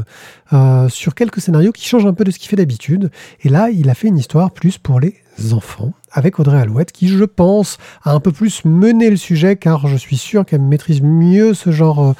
euh, 0.52 0.88
sur 0.88 1.14
quelques 1.14 1.40
scénarios 1.40 1.70
qui 1.70 1.86
changent 1.86 2.06
un 2.06 2.12
peu 2.12 2.24
de 2.24 2.32
ce 2.32 2.40
qu'il 2.40 2.48
fait 2.48 2.56
d'habitude. 2.56 3.12
Et 3.42 3.48
là, 3.48 3.70
il 3.70 3.88
a 3.88 3.94
fait 3.94 4.08
une 4.08 4.18
histoire 4.18 4.50
plus 4.50 4.76
pour 4.76 4.98
les 4.98 5.14
enfants, 5.52 5.92
avec 6.10 6.40
Audrey 6.40 6.58
Alouette, 6.58 6.90
qui, 6.90 7.06
je 7.06 7.22
pense, 7.22 7.78
a 8.02 8.12
un 8.12 8.18
peu 8.18 8.32
plus 8.32 8.64
mené 8.64 9.08
le 9.08 9.16
sujet, 9.16 9.54
car 9.54 9.86
je 9.86 9.96
suis 9.96 10.16
sûr 10.16 10.44
qu'elle 10.44 10.62
maîtrise 10.62 11.00
mieux 11.00 11.54
ce 11.54 11.70
genre 11.70 12.02
euh, 12.02 12.12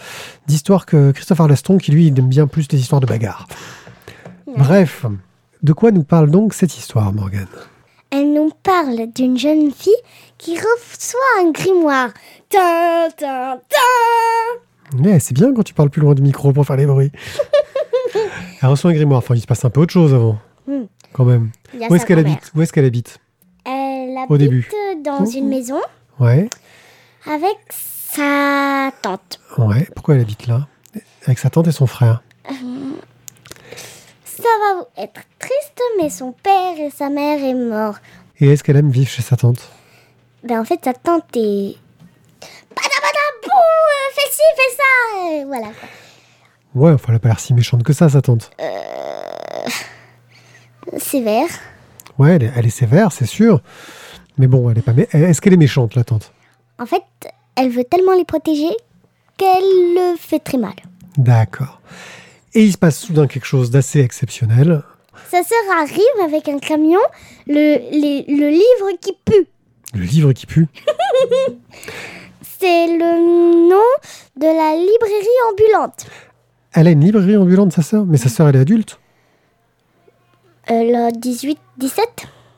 d'histoire 0.46 0.86
que 0.86 1.10
Christophe 1.10 1.40
Arleston, 1.40 1.78
qui 1.78 1.90
lui, 1.90 2.06
il 2.06 2.18
aime 2.20 2.28
bien 2.28 2.46
plus 2.46 2.68
les 2.70 2.78
histoires 2.78 3.00
de 3.00 3.06
bagarre. 3.06 3.48
Bref, 4.56 5.06
de 5.64 5.72
quoi 5.72 5.90
nous 5.90 6.04
parle 6.04 6.30
donc 6.30 6.54
cette 6.54 6.78
histoire, 6.78 7.12
Morgane? 7.12 7.48
Elle 8.10 8.32
nous 8.32 8.50
parle 8.62 9.06
d'une 9.14 9.38
jeune 9.38 9.70
fille 9.72 9.92
qui 10.38 10.56
reçoit 10.56 11.20
un 11.40 11.50
grimoire. 11.52 12.10
Tin, 12.48 13.08
tin, 13.16 13.58
tin 13.68 14.98
Ouais, 15.02 15.20
c'est 15.20 15.34
bien 15.34 15.54
quand 15.54 15.62
tu 15.62 15.74
parles 15.74 15.90
plus 15.90 16.00
loin 16.00 16.14
du 16.14 16.22
micro 16.22 16.52
pour 16.52 16.66
faire 16.66 16.76
les 16.76 16.86
bruits. 16.86 17.12
Elle 18.62 18.68
reçoit 18.68 18.90
un 18.90 18.94
grimoire. 18.94 19.18
Enfin, 19.18 19.34
il 19.34 19.40
se 19.40 19.46
passe 19.46 19.64
un 19.64 19.70
peu 19.70 19.80
autre 19.80 19.92
chose 19.92 20.12
avant. 20.12 20.38
Hmm. 20.66 20.84
Quand 21.12 21.24
même. 21.24 21.50
Où 21.88 21.94
est-ce 21.94 22.04
qu'elle 22.04 22.18
habite 22.18 22.50
Où 22.54 22.62
est-ce 22.62 22.72
qu'elle 22.72 22.84
habite 22.84 23.18
Elle 23.64 24.16
habite 24.18 24.30
Au 24.30 24.36
début. 24.38 24.68
dans 25.04 25.24
Oh. 25.24 25.30
une 25.30 25.48
maison 25.48 25.80
Ouais. 26.18 26.50
avec 27.26 27.56
sa 27.70 28.90
tante. 29.02 29.40
Ouais. 29.56 29.88
Pourquoi 29.94 30.16
elle 30.16 30.20
habite 30.22 30.46
là? 30.46 30.66
Avec 31.24 31.38
sa 31.38 31.48
tante 31.50 31.68
et 31.68 31.72
son 31.72 31.86
frère. 31.86 32.22
Va 34.60 35.02
être 35.02 35.20
triste, 35.38 35.80
mais 35.98 36.10
son 36.10 36.32
père 36.32 36.78
et 36.78 36.90
sa 36.90 37.08
mère 37.08 37.42
est 37.42 37.54
mort. 37.54 37.94
Et 38.40 38.48
est-ce 38.52 38.62
qu'elle 38.62 38.76
aime 38.76 38.90
vivre 38.90 39.08
chez 39.10 39.22
sa 39.22 39.36
tante? 39.36 39.70
Ben 40.44 40.60
en 40.60 40.64
fait, 40.64 40.80
sa 40.84 40.92
tante 40.92 41.24
est... 41.34 41.76
Badabada, 42.70 43.24
bouh, 43.42 43.50
euh, 43.50 44.14
fais 44.14 44.30
ci, 44.30 44.42
fais 44.56 44.76
ça 44.76 45.18
euh, 45.20 45.44
Voilà. 45.46 45.66
quoi. 45.68 45.88
Ouais, 46.74 46.92
enfin, 46.92 47.06
elle 47.10 47.16
a 47.16 47.18
pas 47.18 47.28
l'air 47.28 47.40
si 47.40 47.52
méchante 47.54 47.82
que 47.82 47.92
ça, 47.92 48.08
sa 48.08 48.20
tante. 48.22 48.50
Sévère. 50.98 51.46
Ouais, 52.18 52.36
elle 52.36 52.42
est, 52.44 52.52
elle 52.56 52.66
est 52.66 52.70
sévère, 52.70 53.12
c'est 53.12 53.26
sûr. 53.26 53.60
Mais 54.38 54.46
bon, 54.46 54.70
elle 54.70 54.78
est 54.78 54.82
pas. 54.82 54.92
mé- 54.92 55.08
Est-ce 55.14 55.40
qu'elle 55.40 55.52
est 55.54 55.58
méchante, 55.58 55.94
la 55.94 56.04
tante? 56.04 56.32
En 56.78 56.86
fait, 56.86 57.02
elle 57.56 57.70
veut 57.70 57.84
tellement 57.84 58.14
les 58.14 58.24
protéger 58.24 58.74
qu'elle 59.36 59.62
le 59.94 60.16
fait 60.18 60.38
très 60.38 60.58
mal. 60.58 60.74
D'accord. 61.16 61.80
Et 62.54 62.64
il 62.64 62.72
se 62.72 62.78
passe 62.78 62.98
soudain 62.98 63.26
quelque 63.26 63.44
chose 63.46 63.70
d'assez 63.70 64.00
exceptionnel. 64.00 64.82
Sa 65.30 65.42
sœur 65.42 65.58
arrive 65.80 66.24
avec 66.24 66.48
un 66.48 66.58
camion, 66.58 66.98
le, 67.46 67.78
les- 67.92 68.24
le 68.28 68.48
livre 68.48 68.98
qui 69.00 69.12
pue. 69.24 69.46
Le 69.94 70.02
livre 70.02 70.32
qui 70.32 70.46
pue. 70.46 70.66
C'est 72.58 72.86
le 72.88 73.68
nom 73.68 73.76
de 74.36 74.46
la 74.46 74.74
librairie 74.76 75.26
ambulante. 75.52 76.06
Elle 76.72 76.88
a 76.88 76.90
une 76.90 77.00
librairie 77.04 77.36
ambulante, 77.36 77.72
sa 77.72 77.82
sœur? 77.82 78.04
Mais 78.06 78.16
sa 78.18 78.28
sœur, 78.28 78.48
elle 78.48 78.56
est 78.56 78.60
adulte? 78.60 78.98
Elle 80.66 80.94
a 80.94 81.10
18, 81.10 81.58
17 81.78 82.06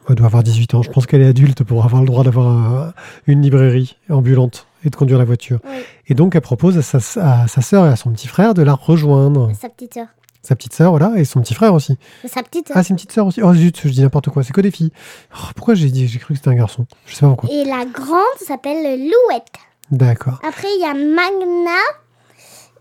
Elle 0.08 0.14
doit 0.16 0.26
avoir 0.26 0.42
18 0.42 0.74
ans. 0.74 0.82
Je 0.82 0.90
pense 0.90 1.06
qu'elle 1.06 1.22
est 1.22 1.26
adulte 1.28 1.62
pour 1.64 1.84
avoir 1.84 2.02
le 2.02 2.06
droit 2.06 2.24
d'avoir 2.24 2.48
un- 2.48 2.94
une 3.26 3.40
librairie 3.42 3.96
ambulante 4.10 4.66
et 4.84 4.90
de 4.90 4.96
conduire 4.96 5.18
la 5.18 5.24
voiture. 5.24 5.60
Oui, 5.64 5.76
Et 6.12 6.14
donc, 6.14 6.34
elle 6.34 6.42
propose 6.42 6.76
à 6.76 6.82
sa, 6.82 6.98
à 7.22 7.48
sa 7.48 7.62
sœur 7.62 7.86
et 7.86 7.88
à 7.88 7.96
son 7.96 8.10
petit 8.10 8.28
frère 8.28 8.52
de 8.52 8.60
la 8.60 8.74
rejoindre. 8.74 9.50
sa 9.58 9.70
petite 9.70 9.94
sœur. 9.94 10.08
Sa 10.42 10.54
petite 10.54 10.74
sœur, 10.74 10.90
voilà, 10.90 11.14
et 11.16 11.24
son 11.24 11.40
petit 11.40 11.54
frère 11.54 11.72
aussi. 11.72 11.96
Sa 12.26 12.42
petite 12.42 12.68
sœur. 12.68 12.76
Ah, 12.76 12.82
c'est 12.82 12.90
une 12.90 12.96
petite 12.96 13.12
sœur 13.12 13.26
aussi. 13.26 13.40
Oh 13.40 13.54
zut, 13.54 13.80
je 13.82 13.88
dis 13.88 14.02
n'importe 14.02 14.28
quoi. 14.28 14.42
C'est 14.42 14.52
que 14.52 14.60
des 14.60 14.70
filles. 14.70 14.92
Oh, 15.34 15.46
pourquoi 15.56 15.72
j'ai 15.72 15.88
dit, 15.88 16.06
j'ai 16.08 16.18
cru 16.18 16.34
que 16.34 16.38
c'était 16.38 16.50
un 16.50 16.54
garçon 16.54 16.84
Je 17.06 17.14
sais 17.14 17.22
pas 17.22 17.28
pourquoi. 17.28 17.48
Et 17.50 17.64
la 17.64 17.86
grande 17.86 18.38
s'appelle 18.46 18.98
Louette. 18.98 19.54
D'accord. 19.90 20.38
Après, 20.46 20.68
il 20.76 20.82
y 20.82 20.84
a 20.84 20.92
Magna 20.92 21.80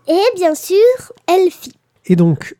et 0.08 0.36
bien 0.36 0.54
sûr 0.54 0.76
Elfie. 1.26 1.72
Et 2.04 2.16
donc, 2.16 2.54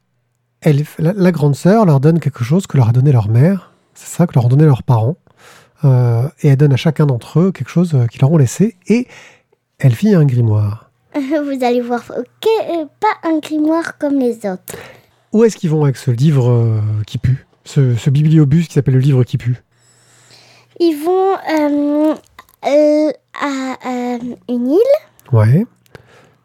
la 0.99 1.33
grande 1.33 1.55
sœur 1.55 1.85
leur 1.85 2.00
donne 2.00 2.19
quelque 2.19 2.45
chose 2.45 2.67
que 2.67 2.79
leur 2.79 2.88
a 2.88 2.93
donné 2.93 3.12
leur 3.12 3.29
mère, 3.29 3.73
c'est 3.93 4.09
ça, 4.09 4.26
que 4.26 4.33
leur 4.37 4.47
ont 4.47 4.49
donné 4.49 4.64
leurs 4.64 4.85
parents. 4.85 5.17
Euh, 5.85 6.29
et 6.41 6.49
elle 6.49 6.57
donne 6.57 6.73
à 6.73 6.76
chacun 6.76 7.05
d'entre 7.05 7.41
eux 7.41 7.52
quelque 7.52 7.69
chose 7.69 7.93
euh, 7.95 8.07
qu'ils 8.07 8.23
leur 8.23 8.33
ont 8.33 8.38
laissé. 8.38 8.76
Et 8.87 9.07
elle 9.85 9.95
fit 9.95 10.15
un 10.15 10.25
grimoire. 10.25 10.91
Vous 11.15 11.65
allez 11.65 11.81
voir, 11.81 12.03
ok, 12.17 12.49
euh, 12.71 12.85
pas 13.01 13.29
un 13.29 13.39
grimoire 13.39 13.99
comme 13.99 14.19
les 14.19 14.37
autres. 14.49 14.77
Où 15.33 15.45
est-ce 15.45 15.57
qu'ils 15.57 15.71
vont 15.71 15.85
avec 15.85 15.97
ce 15.97 16.11
livre 16.11 16.51
euh, 16.51 16.81
qui 17.07 17.19
pue? 17.19 17.47
Ce, 17.65 17.95
ce 17.97 18.11
bibliobus 18.11 18.67
qui 18.69 18.75
s'appelle 18.75 18.95
le 18.95 19.01
livre 19.01 19.23
qui 19.25 19.39
pue? 19.39 19.62
Ils 20.81 20.97
vont 21.05 21.35
euh, 21.51 22.15
euh, 22.67 23.12
à 23.41 24.19
une 24.49 24.71
île 24.71 25.33
Ouais. 25.33 25.67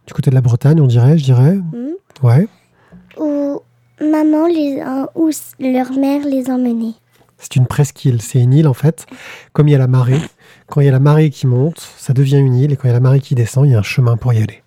Du 0.06 0.14
côté 0.14 0.30
de 0.30 0.36
la 0.36 0.42
Bretagne, 0.42 0.80
on 0.80 0.88
dirait, 0.88 1.18
je 1.18 1.24
dirais. 1.24 1.56
hmm, 1.56 1.94
Ouais. 2.24 2.48
où 3.20 3.62
maman 4.02 4.48
les 4.48 4.82
où 5.16 5.30
leur 5.60 5.92
mère 5.94 6.26
les 6.26 6.50
emmenait. 6.50 6.94
C'est 7.38 7.56
une 7.56 7.68
presqu'île. 7.68 8.22
C'est 8.22 8.40
une 8.40 8.54
île, 8.54 8.68
en 8.68 8.74
fait. 8.74 9.06
Comme 9.54 9.68
il 9.68 9.72
y 9.72 9.76
a 9.76 9.80
la 9.80 9.88
marée. 9.88 10.22
Quand 10.68 10.82
il 10.82 10.86
y 10.86 10.90
a 10.90 10.92
la 10.92 11.00
marée 11.00 11.30
qui 11.30 11.48
monte, 11.48 11.80
ça 11.98 12.14
devient 12.14 12.38
une 12.38 12.56
île. 12.56 12.72
Et 12.72 12.76
quand 12.76 12.84
il 12.86 12.88
y 12.88 12.92
a 12.92 12.94
la 12.94 13.00
marée 13.00 13.20
qui 13.20 13.36
descend, 13.36 13.66
il 13.66 13.72
y 13.72 13.76
a 13.76 13.80
un 13.80 13.84
chemin 13.84 14.18
pour 14.18 14.34
y 14.34 14.42
aller. 14.42 14.64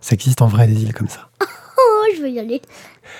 Ça 0.00 0.14
existe 0.14 0.42
en 0.42 0.46
vrai, 0.46 0.66
des 0.66 0.82
îles 0.82 0.94
comme 0.94 1.08
ça. 1.08 1.28
Oh, 1.78 2.04
je 2.16 2.22
veux 2.22 2.30
y 2.30 2.38
aller. 2.38 2.62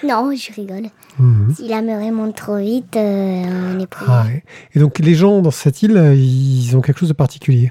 Non, 0.03 0.35
je 0.35 0.53
rigole. 0.53 0.89
Mhm. 1.19 1.55
Si 1.55 1.69
la 1.69 1.83
marée 1.83 2.11
monte 2.11 2.37
trop 2.37 2.57
vite, 2.57 2.97
euh, 2.97 3.75
on 3.75 3.79
est 3.81 3.87
pris. 3.87 4.07
Ah 4.09 4.25
ouais. 4.25 4.45
Et 4.75 4.79
donc, 4.79 4.99
les 4.99 5.15
gens 5.15 5.43
dans 5.43 5.51
cette 5.51 5.83
île, 5.83 5.97
euh, 5.97 6.15
ils 6.15 6.75
ont 6.77 6.81
quelque 6.81 6.99
chose 7.01 7.09
de 7.09 7.15
particulier? 7.15 7.71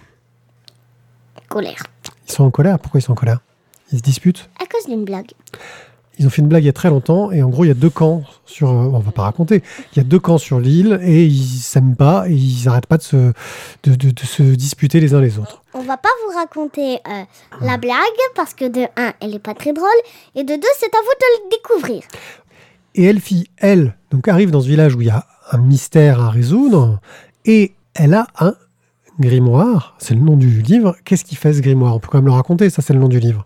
Colère. 1.50 1.84
Ils 2.28 2.32
sont 2.32 2.44
en 2.44 2.52
colère? 2.52 2.80
Pourquoi 2.80 3.00
ils 3.00 3.04
sont 3.04 3.14
en 3.14 3.16
colère? 3.16 3.40
Ils 3.92 3.98
se 4.00 4.04
disputent? 4.04 4.50
À 4.62 4.66
cause 4.66 4.86
d'une 4.88 5.06
blague. 5.06 5.32
Ils 6.18 6.26
ont 6.26 6.30
fait 6.30 6.42
une 6.42 6.48
blague 6.48 6.64
il 6.64 6.68
y 6.68 6.70
a 6.70 6.74
très 6.74 6.90
longtemps 6.90 7.32
et 7.32 7.44
en 7.44 7.50
gros 7.50 7.66
il 7.66 7.68
y 7.68 7.72
a 7.72 7.76
deux 7.76 7.90
camps 7.90 8.24
sur. 8.46 8.70
euh, 8.70 8.74
on 8.94 9.00
va 9.00 9.12
pas 9.12 9.24
raconter. 9.24 9.64
Il 9.94 9.98
y 9.98 10.00
a 10.00 10.04
deux 10.04 10.20
camps 10.20 10.38
sur 10.38 10.60
l'île 10.60 11.00
et 11.04 11.26
ils 11.26 11.60
s'aiment 11.60 11.96
pas 11.96 12.30
et 12.30 12.34
ils 12.34 12.68
arrêtent 12.70 12.86
pas 12.88 12.98
de 12.98 13.04
se 13.04 13.16
de, 13.18 13.96
de- 13.96 14.12
de 14.12 14.20
se 14.22 14.44
disputer 14.44 15.00
les 15.00 15.14
uns 15.14 15.20
les 15.22 15.38
autres. 15.40 15.62
On 15.74 15.82
va 15.82 15.98
pas 15.98 16.10
vous 16.26 16.36
raconter 16.38 17.00
euh, 17.08 17.24
la 17.62 17.78
blague 17.78 17.98
parce 18.36 18.54
que 18.54 18.66
de 18.70 18.86
un, 18.96 19.14
elle 19.20 19.36
est 19.36 19.40
pas 19.40 19.54
très 19.54 19.74
drôle 19.74 19.88
et 20.36 20.44
de 20.44 20.54
deux, 20.56 20.68
c'est 20.80 20.94
à 20.94 21.00
vous 21.04 21.14
de 21.20 21.44
le 21.44 21.50
découvrir. 21.58 22.04
Et 22.96 23.04
Elfie, 23.06 23.50
elle, 23.58 23.98
donc 24.12 24.28
arrive 24.30 24.52
dans 24.52 24.62
ce 24.62 24.68
village 24.68 24.96
où 24.96 25.02
il 25.02 25.08
y 25.08 25.12
a 25.12 25.26
un 25.52 25.58
mystère 25.58 26.22
à 26.22 26.30
résoudre 26.30 27.02
et 27.44 27.74
elle 27.94 28.14
a 28.14 28.28
un 28.40 28.56
grimoire. 29.20 29.96
C'est 30.00 30.14
le 30.14 30.22
nom 30.22 30.38
du 30.38 30.62
livre. 30.62 30.96
Qu'est-ce 31.04 31.26
qu'il 31.26 31.38
fait 31.38 31.54
ce 31.54 31.62
grimoire? 31.62 31.96
On 31.96 32.00
peut 32.00 32.08
quand 32.12 32.18
même 32.20 32.26
le 32.26 32.32
raconter. 32.32 32.70
Ça 32.70 32.82
c'est 32.82 32.94
le 32.94 33.00
nom 33.00 33.08
du 33.10 33.20
livre. 33.20 33.46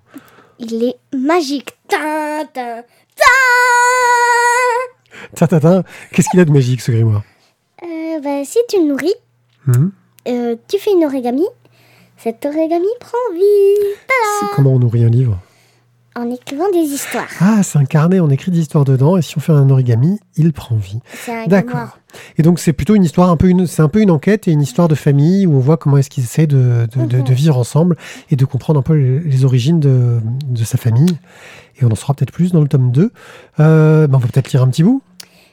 Il 0.59 0.83
est 0.83 0.95
magique. 1.15 1.71
Tin, 1.87 2.45
tin, 2.53 2.83
tin. 3.15 3.25
Ta 5.35 5.47
ta 5.47 5.59
ta. 5.59 5.83
Qu'est-ce 6.11 6.29
qu'il 6.29 6.39
a 6.39 6.45
de 6.45 6.51
magique 6.51 6.81
ce 6.81 6.91
grimoire 6.91 7.23
Euh, 7.83 8.19
bah, 8.19 8.43
si 8.45 8.59
tu 8.67 8.77
le 8.79 8.85
nourris, 8.87 9.13
Mhm. 9.67 9.91
euh, 10.27 10.55
tu 10.67 10.77
fais 10.79 10.91
une 10.91 11.05
origami. 11.05 11.45
Cette 12.17 12.45
origami 12.45 12.87
prend 12.99 13.17
vie 13.33 13.95
C'est 14.39 14.55
comment 14.55 14.73
on 14.73 14.79
nourrit 14.79 15.03
un 15.05 15.09
livre 15.09 15.37
en 16.15 16.29
écrivant 16.31 16.69
des 16.71 16.79
histoires. 16.79 17.27
Ah, 17.39 17.61
c'est 17.63 17.77
un 17.77 17.85
carnet. 17.85 18.19
On 18.19 18.29
écrit 18.29 18.51
des 18.51 18.59
histoires 18.59 18.83
dedans 18.85 19.17
et 19.17 19.21
si 19.21 19.37
on 19.37 19.41
fait 19.41 19.51
un 19.53 19.69
origami, 19.69 20.19
il 20.37 20.51
prend 20.53 20.75
vie. 20.75 20.99
D'accord. 21.47 21.97
Et 22.37 22.41
donc 22.41 22.59
c'est 22.59 22.73
plutôt 22.73 22.95
une 22.95 23.03
histoire, 23.03 23.29
un 23.29 23.37
peu 23.37 23.47
une, 23.47 23.67
c'est 23.67 23.81
un 23.81 23.87
peu 23.89 24.01
une 24.01 24.11
enquête 24.11 24.47
et 24.47 24.51
une 24.51 24.61
histoire 24.61 24.87
de 24.87 24.95
famille 24.95 25.45
où 25.45 25.55
on 25.55 25.59
voit 25.59 25.77
comment 25.77 25.97
est-ce 25.97 26.09
qu'ils 26.09 26.23
essaient 26.23 26.47
de, 26.47 26.87
de, 26.95 27.05
de- 27.05 27.21
de 27.21 27.33
vivre 27.33 27.57
ensemble 27.57 27.95
et 28.31 28.35
de 28.35 28.45
comprendre 28.45 28.79
un 28.79 28.83
peu 28.83 28.93
les, 28.95 29.19
les 29.19 29.45
origines 29.45 29.79
de, 29.79 30.19
de 30.45 30.63
sa 30.63 30.77
famille. 30.77 31.17
Et 31.79 31.85
on 31.85 31.91
en 31.91 31.95
saura 31.95 32.13
peut-être 32.15 32.31
plus 32.33 32.51
dans 32.51 32.61
le 32.61 32.67
tome 32.67 32.91
2. 32.91 33.11
Euh, 33.59 34.07
ben, 34.07 34.15
on 34.15 34.19
va 34.19 34.27
peut-être 34.27 34.51
lire 34.51 34.63
un 34.63 34.67
petit 34.67 34.83
bout. 34.83 35.01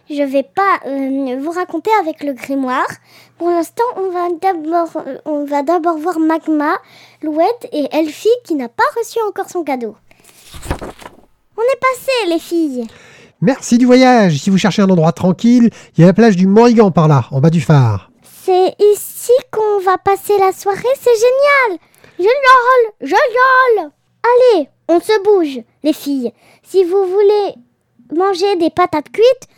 Je 0.09 0.23
vais 0.23 0.45
pas 0.45 0.79
euh, 0.87 1.37
vous 1.43 1.51
raconter 1.51 1.91
avec 2.01 2.23
le 2.23 2.33
grimoire. 2.33 2.87
Pour 3.39 3.51
l'instant, 3.51 3.83
on 3.97 4.11
va 4.11 4.29
d'abord, 4.41 4.89
euh, 5.05 5.19
on 5.27 5.45
va 5.45 5.63
d'abord 5.63 5.99
voir 5.99 6.19
Magma, 6.21 6.75
Louette 7.23 7.69
et 7.73 7.89
Elfie 7.93 8.29
qui 8.45 8.55
n'a 8.55 8.69
pas 8.69 8.85
reçu 8.99 9.19
encore 9.29 9.51
son 9.51 9.65
cadeau. 9.65 9.97
On 11.57 11.63
est 11.63 11.81
passé, 11.81 12.13
les 12.29 12.39
filles. 12.39 12.87
Merci 13.41 13.79
du 13.79 13.87
voyage. 13.87 14.39
Si 14.39 14.51
vous 14.51 14.59
cherchez 14.59 14.83
un 14.83 14.91
endroit 14.91 15.13
tranquille, 15.13 15.71
il 15.97 16.01
y 16.01 16.05
a 16.05 16.07
la 16.07 16.13
plage 16.13 16.37
du 16.37 16.47
Morrigan 16.47 16.91
par 16.91 17.09
là, 17.09 17.27
en 17.31 17.41
bas 17.41 17.51
du 17.51 17.61
phare. 17.61 18.11
C'est 18.45 18.75
ici 18.79 19.33
qu'on 19.51 19.81
va 19.81 19.99
passer 19.99 20.39
la 20.39 20.53
soirée. 20.53 20.83
C'est 21.01 21.11
génial. 21.15 21.81
Génial, 22.19 22.93
génial. 23.01 23.93
Allez, 24.23 24.69
on 24.89 25.01
se 25.01 25.23
bouge, 25.23 25.63
les 25.83 25.93
filles. 25.93 26.33
Si 26.63 26.85
vous 26.85 27.05
voulez 27.05 27.55
manger 28.15 28.57
des 28.57 28.71
patates 28.71 29.11
cuites 29.11 29.49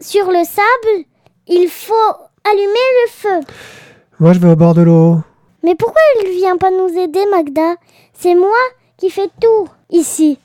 sur 0.00 0.26
le 0.26 0.44
sable, 0.44 1.04
il 1.46 1.68
faut 1.68 1.94
allumer 2.44 2.64
le 3.04 3.10
feu. 3.10 3.40
Moi, 4.20 4.32
je 4.32 4.38
vais 4.38 4.50
au 4.50 4.56
bord 4.56 4.74
de 4.74 4.82
l'eau. 4.82 5.18
Mais 5.62 5.74
pourquoi 5.74 6.00
il 6.20 6.32
vient 6.32 6.56
pas 6.56 6.70
nous 6.70 6.98
aider, 6.98 7.24
Magda? 7.30 7.76
C'est 8.12 8.34
moi 8.34 8.58
qui 8.96 9.10
fais 9.10 9.30
tout 9.40 9.68
ici. 9.90 10.38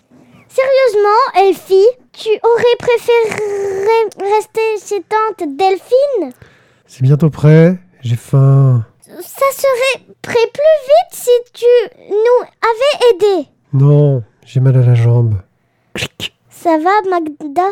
Sérieusement, 0.57 1.49
Elfie, 1.49 1.87
tu 2.13 2.29
aurais 2.29 2.77
préféré 2.79 4.25
rester 4.35 4.61
chez 4.83 5.03
tante 5.03 5.55
Delphine? 5.55 6.33
C'est 6.87 7.03
bientôt 7.03 7.29
prêt. 7.29 7.77
J'ai 8.01 8.15
faim. 8.15 8.83
Ça 9.03 9.45
serait 9.53 10.03
prêt 10.23 10.33
plus 10.51 10.79
vite 10.87 11.11
si 11.11 11.29
tu 11.53 11.65
nous 12.09 12.41
avais 12.41 13.13
aidés. 13.37 13.49
Non, 13.71 14.23
j'ai 14.47 14.59
mal 14.59 14.75
à 14.77 14.81
la 14.81 14.95
jambe. 14.95 15.35
Ça 16.49 16.79
va, 16.79 17.07
Magda? 17.07 17.69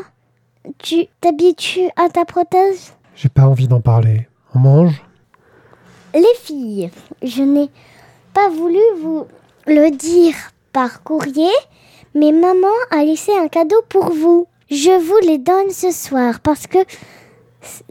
Tu 0.77 1.08
t'habitues 1.22 1.89
à 1.96 2.10
ta 2.10 2.24
prothèse? 2.24 2.94
J'ai 3.15 3.30
pas 3.30 3.48
envie 3.48 3.68
d'en 3.68 3.82
parler. 3.82 4.27
On 4.54 4.60
mange? 4.60 5.04
Les 6.13 6.36
filles, 6.36 6.92
je 7.24 7.42
n'ai 7.42 7.72
pas 8.32 8.50
voulu 8.50 8.80
vous 9.01 9.25
le 9.65 9.89
dire 9.89 10.36
par 10.72 11.01
courrier, 11.01 11.50
mais 12.16 12.32
maman 12.32 12.74
a 12.90 13.04
laissé 13.04 13.32
un 13.38 13.50
cadeau 13.50 13.82
pour 13.90 14.06
vous. 14.12 14.48
Je 14.72 14.98
vous 14.98 15.20
les 15.28 15.38
donne 15.38 15.70
ce 15.70 15.92
soir 15.92 16.40
parce 16.40 16.66
que 16.66 16.80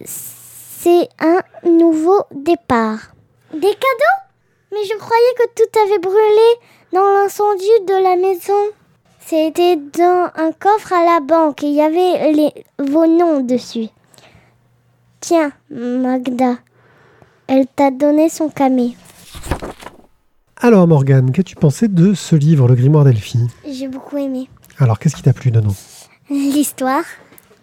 c'est 0.04 1.09
un 1.21 1.43
nouveau 1.64 2.23
départ. 2.33 3.14
Des 3.52 3.61
cadeaux? 3.61 4.21
Mais 4.73 4.85
je 4.85 4.97
croyais 4.97 5.35
que 5.38 5.54
tout 5.54 5.78
avait 5.78 6.00
brûlé 6.00 6.59
dans 6.93 7.12
l'incendie 7.12 7.81
de 7.87 8.02
la 8.02 8.16
maison. 8.16 8.73
C'était 9.21 9.76
dans 9.76 10.31
un 10.35 10.52
coffre 10.52 10.93
à 10.93 11.04
la 11.04 11.21
banque 11.21 11.62
et 11.62 11.69
il 11.69 11.75
y 11.75 11.81
avait 11.81 12.33
les, 12.33 12.64
vos 12.78 13.07
noms 13.07 13.40
dessus. 13.40 13.88
Tiens, 15.21 15.52
Magda, 15.71 16.57
elle 17.47 17.66
t'a 17.66 17.90
donné 17.90 18.28
son 18.28 18.49
camé. 18.49 18.97
Alors 20.64 20.88
Morgane, 20.88 21.30
qu'as-tu 21.30 21.56
pensé 21.56 21.88
de 21.88 22.14
ce 22.14 22.35
livre, 22.35 22.66
Le 22.68 22.75
Grimoire 22.75 23.04
d'Elphie 23.04 23.49
J'ai 23.71 23.87
beaucoup 23.87 24.16
aimé. 24.16 24.49
Alors, 24.78 24.99
qu'est-ce 24.99 25.14
qui 25.14 25.21
t'a 25.21 25.35
plu 25.35 25.50
dedans? 25.50 25.75
L'histoire. 26.30 27.04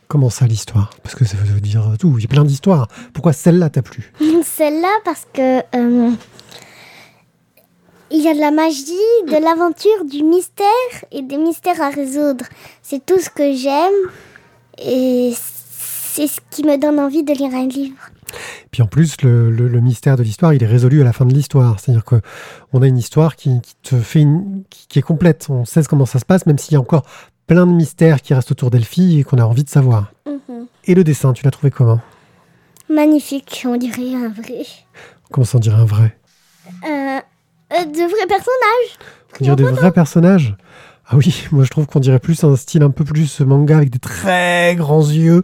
Comment 0.07 0.29
ça, 0.29 0.45
l'histoire? 0.45 0.91
Parce 1.01 1.15
que 1.15 1.25
ça 1.25 1.35
veut 1.35 1.59
dire 1.61 1.95
tout. 1.99 2.13
Il 2.19 2.21
y 2.21 2.25
a 2.25 2.27
plein 2.27 2.43
d'histoires. 2.43 2.87
Pourquoi 3.11 3.33
celle-là 3.33 3.71
t'a 3.71 3.81
plu? 3.81 4.13
Celle-là 4.43 4.99
parce 5.03 5.25
que 5.33 5.61
euh, 5.75 6.11
il 8.11 8.21
y 8.21 8.27
a 8.27 8.35
de 8.35 8.39
la 8.39 8.51
magie, 8.51 8.93
de 9.25 9.43
l'aventure, 9.43 10.05
du 10.05 10.21
mystère 10.21 10.67
et 11.11 11.23
des 11.23 11.37
mystères 11.37 11.81
à 11.81 11.89
résoudre. 11.89 12.45
C'est 12.83 13.03
tout 13.03 13.19
ce 13.19 13.31
que 13.31 13.55
j'aime 13.55 14.11
et 14.77 15.33
c'est 15.35 16.27
ce 16.27 16.39
qui 16.51 16.63
me 16.63 16.77
donne 16.77 16.99
envie 16.99 17.23
de 17.23 17.33
lire 17.33 17.55
un 17.55 17.65
livre. 17.65 17.97
Puis 18.71 18.81
en 18.81 18.87
plus, 18.87 19.21
le, 19.21 19.49
le- 19.51 19.67
le 19.67 19.79
mystère 19.81 20.15
de 20.17 20.23
l'histoire, 20.23 20.53
il 20.53 20.61
est 20.63 20.67
résolu 20.67 21.01
à 21.01 21.03
la 21.03 21.13
fin 21.13 21.25
de 21.25 21.33
l'histoire. 21.33 21.79
C'est-à-dire 21.79 22.05
que 22.05 22.21
on 22.73 22.81
a 22.81 22.87
une 22.87 22.97
histoire 22.97 23.35
qui, 23.35 23.61
qui 23.61 23.75
te 23.83 23.95
fait 23.97 24.21
une, 24.21 24.63
qui, 24.69 24.87
qui 24.87 24.99
est 24.99 25.03
complète. 25.03 25.47
On 25.49 25.65
sait 25.65 25.83
comment 25.83 26.05
ça 26.05 26.19
se 26.19 26.25
passe, 26.25 26.45
même 26.45 26.57
s'il 26.57 26.73
y 26.73 26.77
a 26.77 26.79
encore 26.79 27.03
plein 27.47 27.65
de 27.67 27.71
mystères 27.71 28.21
qui 28.21 28.33
restent 28.33 28.51
autour 28.51 28.69
d'Elphie 28.71 29.19
et 29.19 29.23
qu'on 29.23 29.37
a 29.37 29.43
envie 29.43 29.63
de 29.63 29.69
savoir. 29.69 30.11
Et 30.85 30.95
le 30.95 31.03
dessin, 31.03 31.33
tu 31.33 31.43
l'as 31.43 31.51
trouvé 31.51 31.69
comment? 31.69 31.99
Magnifique, 32.89 33.63
on 33.67 33.77
dirait 33.77 34.15
un 34.15 34.29
vrai. 34.29 34.63
Comment 35.31 35.45
ça, 35.45 35.57
on 35.57 35.61
dirait 35.61 35.79
un 35.79 35.85
vrai? 35.85 36.17
Euh, 36.83 36.87
euh, 36.87 37.85
de 37.85 38.09
vrais 38.09 38.27
personnages. 38.27 38.97
On 39.39 39.43
dirait 39.43 39.55
des 39.55 39.63
vrais 39.63 39.91
personnages? 39.91 40.55
Ah 41.11 41.17
oui, 41.17 41.43
moi 41.51 41.63
je 41.63 41.69
trouve 41.69 41.85
qu'on 41.85 41.99
dirait 41.99 42.19
plus 42.19 42.43
un 42.43 42.55
style 42.55 42.83
un 42.83 42.89
peu 42.89 43.03
plus 43.03 43.41
manga 43.41 43.77
avec 43.77 43.89
des 43.89 43.99
très 43.99 44.75
grands 44.77 45.05
yeux 45.05 45.43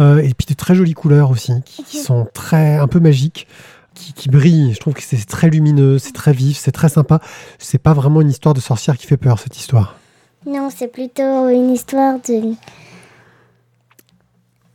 euh, 0.00 0.18
et 0.18 0.32
puis 0.32 0.46
de 0.46 0.54
très 0.54 0.74
jolies 0.74 0.94
couleurs 0.94 1.30
aussi, 1.30 1.52
qui, 1.64 1.82
qui 1.82 1.98
sont 1.98 2.28
très 2.32 2.76
un 2.76 2.86
peu 2.86 3.00
magiques, 3.00 3.48
qui, 3.94 4.12
qui 4.12 4.28
brillent. 4.28 4.72
Je 4.74 4.80
trouve 4.80 4.94
que 4.94 5.02
c'est 5.02 5.24
très 5.26 5.50
lumineux, 5.50 5.98
c'est 5.98 6.12
très 6.12 6.32
vif, 6.32 6.56
c'est 6.56 6.72
très 6.72 6.88
sympa. 6.88 7.20
C'est 7.58 7.82
pas 7.82 7.94
vraiment 7.94 8.20
une 8.20 8.30
histoire 8.30 8.54
de 8.54 8.60
sorcière 8.60 8.96
qui 8.96 9.06
fait 9.06 9.16
peur 9.16 9.38
cette 9.38 9.58
histoire. 9.58 9.96
Non, 10.46 10.70
c'est 10.74 10.88
plutôt 10.88 11.48
une 11.48 11.70
histoire 11.70 12.18
de... 12.18 12.54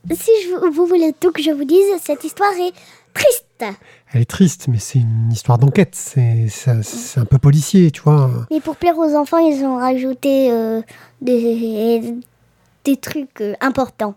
Si 0.09 0.31
je, 0.45 0.69
vous 0.69 0.85
voulez 0.85 1.13
tout 1.19 1.31
que 1.31 1.41
je 1.41 1.51
vous 1.51 1.65
dise, 1.65 1.85
cette 2.01 2.23
histoire 2.23 2.51
est 2.53 2.73
triste. 3.13 3.77
Elle 4.13 4.21
est 4.21 4.25
triste, 4.25 4.67
mais 4.69 4.79
c'est 4.79 4.99
une 4.99 5.29
histoire 5.31 5.57
d'enquête. 5.57 5.93
C'est 5.95 6.47
un 7.17 7.25
peu 7.25 7.37
policier, 7.37 7.91
tu 7.91 8.01
vois. 8.01 8.29
Mais 8.51 8.61
pour 8.61 8.75
plaire 8.77 8.97
aux 8.97 9.15
enfants, 9.15 9.37
ils 9.39 9.63
ont 9.65 9.75
rajouté 9.77 10.49
euh, 10.51 10.81
des, 11.21 12.13
des 12.85 12.95
trucs 12.97 13.41
euh, 13.41 13.53
importants. 13.61 14.15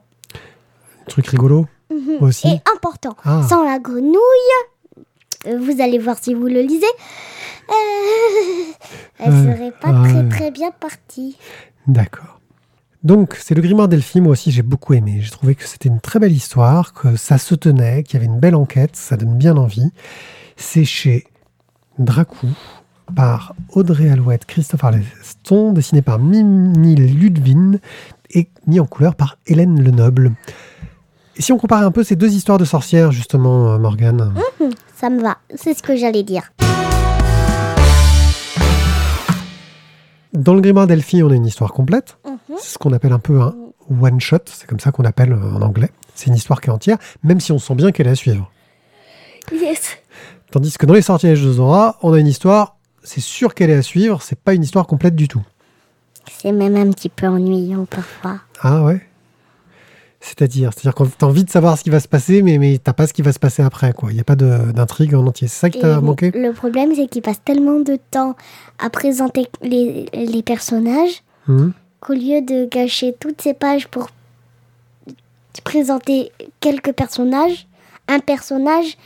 Truc 1.09 1.27
rigolo 1.27 1.67
Mhm. 1.93 2.19
aussi. 2.21 2.47
Et 2.47 2.61
importants. 2.77 3.17
Ah. 3.25 3.43
Sans 3.49 3.65
la 3.65 3.81
grenouille, 3.81 4.15
euh, 5.49 5.59
vous 5.59 5.81
allez 5.83 5.99
voir 5.99 6.17
si 6.23 6.35
vous 6.35 6.47
le 6.47 6.61
lisez, 6.63 6.87
euh, 7.69 7.73
elle 9.19 9.33
serait 9.33 9.73
pas 9.73 9.93
très 10.05 10.29
très 10.29 10.51
bien 10.53 10.71
partie. 10.71 11.37
D'accord. 11.89 12.40
Donc, 13.03 13.37
c'est 13.41 13.55
le 13.55 13.63
grimoire 13.63 13.89
Delphi, 13.89 14.21
moi 14.21 14.33
aussi 14.33 14.51
j'ai 14.51 14.63
beaucoup 14.63 14.93
aimé. 14.93 15.19
J'ai 15.21 15.31
trouvé 15.31 15.55
que 15.55 15.67
c'était 15.67 15.89
une 15.89 16.01
très 16.01 16.19
belle 16.19 16.33
histoire, 16.33 16.93
que 16.93 17.17
ça 17.17 17.39
se 17.39 17.55
tenait, 17.55 18.03
qu'il 18.03 18.15
y 18.15 18.17
avait 18.23 18.33
une 18.33 18.41
belle 18.41 18.55
enquête, 18.55 18.95
ça 18.95 19.17
donne 19.17 19.37
bien 19.37 19.57
envie. 19.57 19.91
C'est 20.57 20.85
chez 20.85 21.25
Dracou, 21.99 22.49
par 23.15 23.55
Audrey 23.73 24.11
Alouette, 24.11 24.45
Christophe 24.45 24.85
Arleston, 24.85 25.73
dessiné 25.73 26.03
par 26.03 26.19
Mimi 26.19 26.95
Ludvin 26.95 27.79
et 28.31 28.49
mis 28.67 28.81
en 28.81 28.87
couleur 28.87 29.15
par 29.15 29.39
Hélène 29.47 29.83
Lenoble. 29.83 30.33
Et 31.37 31.43
si 31.43 31.53
on 31.53 31.59
compare 31.59 31.83
un 31.83 31.91
peu 31.91 32.05
ces 32.05 32.17
deux 32.17 32.33
histoires 32.35 32.59
de 32.59 32.65
sorcières, 32.65 33.13
justement, 33.13 33.73
euh, 33.73 33.79
Morgane? 33.79 34.35
Ça 34.95 35.09
me 35.09 35.23
va, 35.23 35.39
c'est 35.55 35.73
ce 35.73 35.83
que 35.83 35.97
j'allais 35.97 36.23
dire. 36.23 36.53
Dans 40.33 40.55
le 40.55 40.61
grimoire 40.61 40.87
Delphi, 40.87 41.23
on 41.23 41.31
a 41.31 41.35
une 41.35 41.47
histoire 41.47 41.73
complète. 41.73 42.19
Mhm. 42.25 42.57
C'est 42.59 42.75
ce 42.75 42.79
qu'on 42.79 42.93
appelle 42.93 43.13
un 43.13 43.19
peu 43.19 43.41
un 43.41 43.55
one-shot, 44.01 44.39
c'est 44.47 44.67
comme 44.67 44.81
ça 44.81 44.93
qu'on 44.93 45.05
appelle 45.05 45.33
euh, 45.33 45.53
en 45.55 45.63
anglais. 45.63 45.91
C'est 46.15 46.27
une 46.27 46.37
histoire 46.37 46.61
qui 46.61 46.69
est 46.69 46.73
entière, 46.73 46.99
même 47.23 47.41
si 47.41 47.53
on 47.53 47.59
sent 47.59 47.75
bien 47.75 47.91
qu'elle 47.91 48.07
est 48.07 48.11
à 48.11 48.15
suivre. 48.15 48.51
Yes. 49.53 49.99
Tandis 50.51 50.77
que 50.77 50.87
dans 50.87 50.95
les 50.95 51.03
sortilèges 51.03 51.43
de 51.43 51.53
Zora, 51.53 51.99
on 52.03 52.13
a 52.13 52.19
une 52.19 52.27
histoire, 52.27 52.77
c'est 53.03 53.21
sûr 53.21 53.55
qu'elle 53.55 53.71
est 53.71 53.77
à 53.77 53.83
suivre, 53.83 54.23
c'est 54.23 54.39
pas 54.39 54.55
une 54.55 54.63
histoire 54.63 54.87
complète 54.87 55.17
du 55.17 55.29
tout. 55.29 55.43
C'est 56.31 56.53
même 56.53 56.77
un 56.77 56.91
petit 56.91 57.09
peu 57.09 57.27
ennuyant 57.27 57.85
parfois. 57.87 58.41
Ah 58.61 58.85
ouais? 58.85 59.01
C'est-à-dire 60.23 60.71
C'est-à-dire 60.75 60.95
que 60.95 61.05
t'as 61.19 61.27
envie 61.27 61.45
de 61.45 61.51
savoir 61.51 61.79
ce 61.79 61.83
qui 61.83 61.91
va 61.91 61.99
se 62.01 62.07
passer, 62.09 62.43
mais, 62.43 62.59
mais 62.59 62.79
t'as 62.83 62.93
pas 62.93 63.07
ce 63.07 63.13
qui 63.15 63.23
va 63.23 63.33
se 63.33 63.39
passer 63.39 63.63
après, 63.63 63.93
quoi. 63.95 64.11
Il 64.11 64.15
n'y 64.15 64.21
a 64.21 64.25
pas 64.25 64.37
de- 64.37 64.71
d'intrigue 64.73 65.15
en 65.15 65.27
entier. 65.27 65.49
C'est 65.49 65.59
ça 65.61 65.71
qui 65.71 65.79
Et 65.79 65.81
t'a 65.83 66.01
manqué? 66.01 66.31
le 66.35 66.53
problème, 66.53 66.91
c'est 66.95 67.07
qu'il 67.07 67.23
passe 67.23 67.41
tellement 67.45 67.81
de 67.81 67.99
temps 68.11 68.37
à 68.79 68.91
présenter 68.91 69.47
les, 69.63 70.07
les 70.13 70.43
personnages 70.43 71.23
Mhm. 71.49 71.73
qu'au 72.01 72.13
lieu 72.13 72.43
de 72.43 72.69
gâcher 72.71 73.15
toutes 73.19 73.41
ces 73.41 73.55
pages 73.55 73.89
pour 73.89 74.09
présenter 75.65 76.31
quelques 76.61 76.93
personnages, 76.93 77.67
un 78.09 78.19
personnage, 78.21 78.97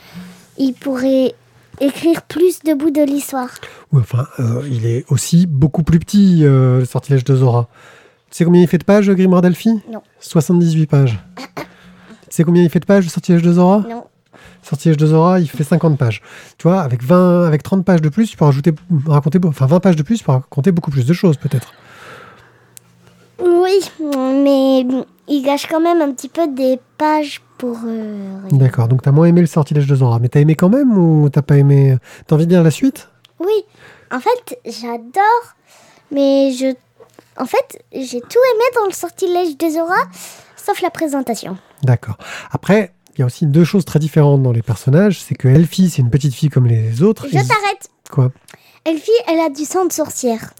il 0.57 0.73
pourrait 0.73 1.33
écrire 1.81 2.21
plus 2.23 2.59
de 2.63 2.73
bouts 2.73 2.91
de 2.91 3.01
l'histoire. 3.03 3.49
Enfin, 3.93 4.27
euh, 4.39 4.61
il 4.69 4.85
est 4.85 5.05
aussi 5.09 5.45
beaucoup 5.47 5.83
plus 5.83 5.99
petit, 5.99 6.41
euh, 6.43 6.79
le 6.79 6.85
sortilège 6.85 7.23
de 7.23 7.35
Zora. 7.35 7.67
Tu 8.35 8.39
sais 8.39 8.43
combien 8.43 8.61
il 8.61 8.67
fait 8.67 8.77
de 8.77 8.83
pages, 8.83 9.07
le 9.07 9.15
Grimoire 9.15 9.41
Delphi 9.41 9.69
Non. 9.89 10.01
78 10.19 10.87
pages. 10.87 11.17
tu 11.55 11.63
sais 12.31 12.43
combien 12.43 12.63
il 12.63 12.69
fait 12.69 12.81
de 12.81 12.85
pages, 12.85 13.05
le 13.05 13.09
sortilège 13.09 13.41
de 13.41 13.53
Zora 13.53 13.85
Non. 13.89 14.03
Sortilège 14.61 14.97
de 14.97 15.05
Zora, 15.07 15.39
il 15.39 15.49
fait 15.49 15.63
50 15.63 15.97
pages. 15.97 16.21
Tu 16.57 16.67
vois, 16.67 16.81
avec, 16.81 17.01
20, 17.01 17.47
avec 17.47 17.63
30 17.63 17.85
pages 17.85 18.01
de 18.01 18.09
plus, 18.09 18.29
tu 18.29 18.35
peux 18.35 18.43
rajouter, 18.43 18.73
raconter, 19.07 19.39
enfin 19.45 19.67
20 19.67 19.79
pages 19.79 19.95
de 19.95 20.03
plus, 20.03 20.17
tu 20.17 20.25
peux 20.25 20.33
raconter 20.33 20.73
beaucoup 20.73 20.91
plus 20.91 21.05
de 21.05 21.13
choses, 21.13 21.37
peut-être. 21.37 21.71
Oui, 23.39 23.89
mais 24.01 24.85
il 25.29 25.41
gâche 25.41 25.67
quand 25.67 25.79
même 25.79 26.01
un 26.01 26.11
petit 26.11 26.27
peu 26.27 26.53
des 26.53 26.77
pages 26.97 27.41
pour... 27.57 27.77
euh. 27.85 28.41
D'accord, 28.51 28.89
donc 28.89 29.01
t'as 29.01 29.13
moins 29.13 29.27
aimé 29.27 29.39
le 29.39 29.47
sortilège 29.47 29.87
de 29.87 29.95
Zora. 29.95 30.19
Mais 30.19 30.27
t'as 30.27 30.41
aimé 30.41 30.55
quand 30.55 30.67
même 30.67 30.97
ou 30.97 31.29
t'as 31.29 31.41
pas 31.41 31.55
aimé 31.55 31.95
T'as 32.27 32.35
envie 32.35 32.47
de 32.47 32.51
lire 32.51 32.63
la 32.63 32.71
suite? 32.71 33.07
Oui, 33.39 33.63
en 34.11 34.19
fait, 34.19 34.59
j'adore, 34.65 35.55
mais 36.11 36.51
je... 36.51 36.75
En 37.37 37.45
fait, 37.45 37.83
j'ai 37.93 38.21
tout 38.21 38.39
aimé 38.53 38.63
dans 38.75 38.85
le 38.85 38.93
sortilège 38.93 39.57
de 39.57 39.69
Zora, 39.69 39.97
sauf 40.55 40.81
la 40.81 40.89
présentation. 40.89 41.57
D'accord. 41.83 42.17
Après, 42.51 42.93
il 43.15 43.19
y 43.19 43.23
a 43.23 43.25
aussi 43.25 43.45
deux 43.45 43.63
choses 43.63 43.85
très 43.85 43.99
différentes 43.99 44.43
dans 44.43 44.51
les 44.51 44.61
personnages. 44.61 45.21
C'est 45.21 45.35
que 45.35 45.47
Elfie, 45.47 45.89
c'est 45.89 46.01
une 46.01 46.09
petite 46.09 46.33
fille 46.33 46.49
comme 46.49 46.67
les 46.67 47.01
autres. 47.01 47.27
Je 47.27 47.33
t'arrête 47.33 47.89
Quoi 48.11 48.31
Elfie, 48.87 49.09
elle 49.27 49.39
a 49.39 49.49
du 49.49 49.65
sang 49.65 49.85
de 49.87 49.91
sorcière. 49.91 50.51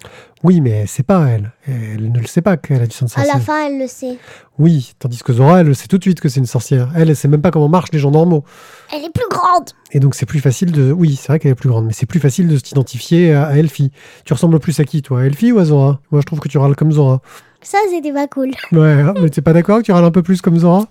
Oui, 0.43 0.60
mais 0.60 0.86
c'est 0.88 1.03
pas 1.03 1.27
elle. 1.27 1.51
Elle 1.67 2.12
ne 2.12 2.19
le 2.19 2.25
sait 2.25 2.41
pas 2.41 2.58
qu'elle 2.58 2.81
a 2.81 2.88
du 2.88 2.95
sang 2.95 3.05
de 3.05 3.12
À 3.15 3.19
la 3.19 3.25
sorcière. 3.34 3.43
fin, 3.43 3.67
elle 3.67 3.77
le 3.77 3.88
sait. 3.88 4.17
Oui, 4.58 4.93
tandis 4.97 5.21
que 5.21 5.31
Zora, 5.31 5.62
elle 5.62 5.67
le 5.67 5.75
sait 5.75 5.86
tout 5.88 5.99
de 5.99 6.03
suite 6.03 6.19
que 6.19 6.27
c'est 6.27 6.39
une 6.39 6.47
sorcière. 6.47 6.89
Elle, 6.95 7.10
elle 7.12 7.15
sait 7.15 7.27
même 7.27 7.43
pas 7.43 7.51
comment 7.51 7.69
marchent 7.69 7.91
les 7.91 7.99
gens 7.99 8.10
normaux. 8.10 8.43
Elle 8.91 9.03
est 9.03 9.12
plus 9.13 9.27
grande 9.29 9.69
Et 9.91 9.99
donc 9.99 10.15
c'est 10.15 10.25
plus 10.25 10.39
facile 10.39 10.71
de... 10.71 10.91
Oui, 10.91 11.15
c'est 11.15 11.27
vrai 11.27 11.39
qu'elle 11.39 11.51
est 11.51 11.55
plus 11.55 11.69
grande, 11.69 11.86
mais 11.86 11.93
c'est 11.93 12.08
plus 12.08 12.19
facile 12.19 12.47
de 12.47 12.58
s'identifier 12.58 13.31
à, 13.34 13.45
à 13.45 13.53
Elfie. 13.58 13.91
Tu 14.25 14.34
ressembles 14.34 14.60
plus 14.60 14.79
à 14.79 14.86
qui, 14.86 15.03
toi 15.03 15.21
À 15.21 15.25
Elfie 15.25 15.51
ou 15.51 15.60
à 15.60 15.65
Zora? 15.65 15.99
Moi, 16.10 16.21
je 16.21 16.25
trouve 16.25 16.39
que 16.39 16.47
tu 16.49 16.58
râles 16.58 16.75
comme 16.75 16.91
Zora. 16.91 17.21
Ça, 17.62 17.77
c'était 17.91 18.12
pas 18.13 18.27
cool. 18.27 18.51
Ouais, 18.71 19.01
hein, 19.01 19.13
mais 19.21 19.29
t'es 19.29 19.41
pas 19.41 19.53
d'accord 19.53 19.77
que 19.77 19.84
tu 19.84 19.91
râles 19.91 20.03
un 20.03 20.12
peu 20.12 20.23
plus 20.23 20.41
comme 20.41 20.58
Zora? 20.58 20.86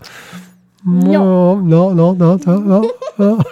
Non. 0.87 1.57
Non, 1.57 1.95
non, 1.95 2.15
non, 2.15 2.15
non, 2.15 2.61
non, 2.61 2.83
non. 3.19 3.39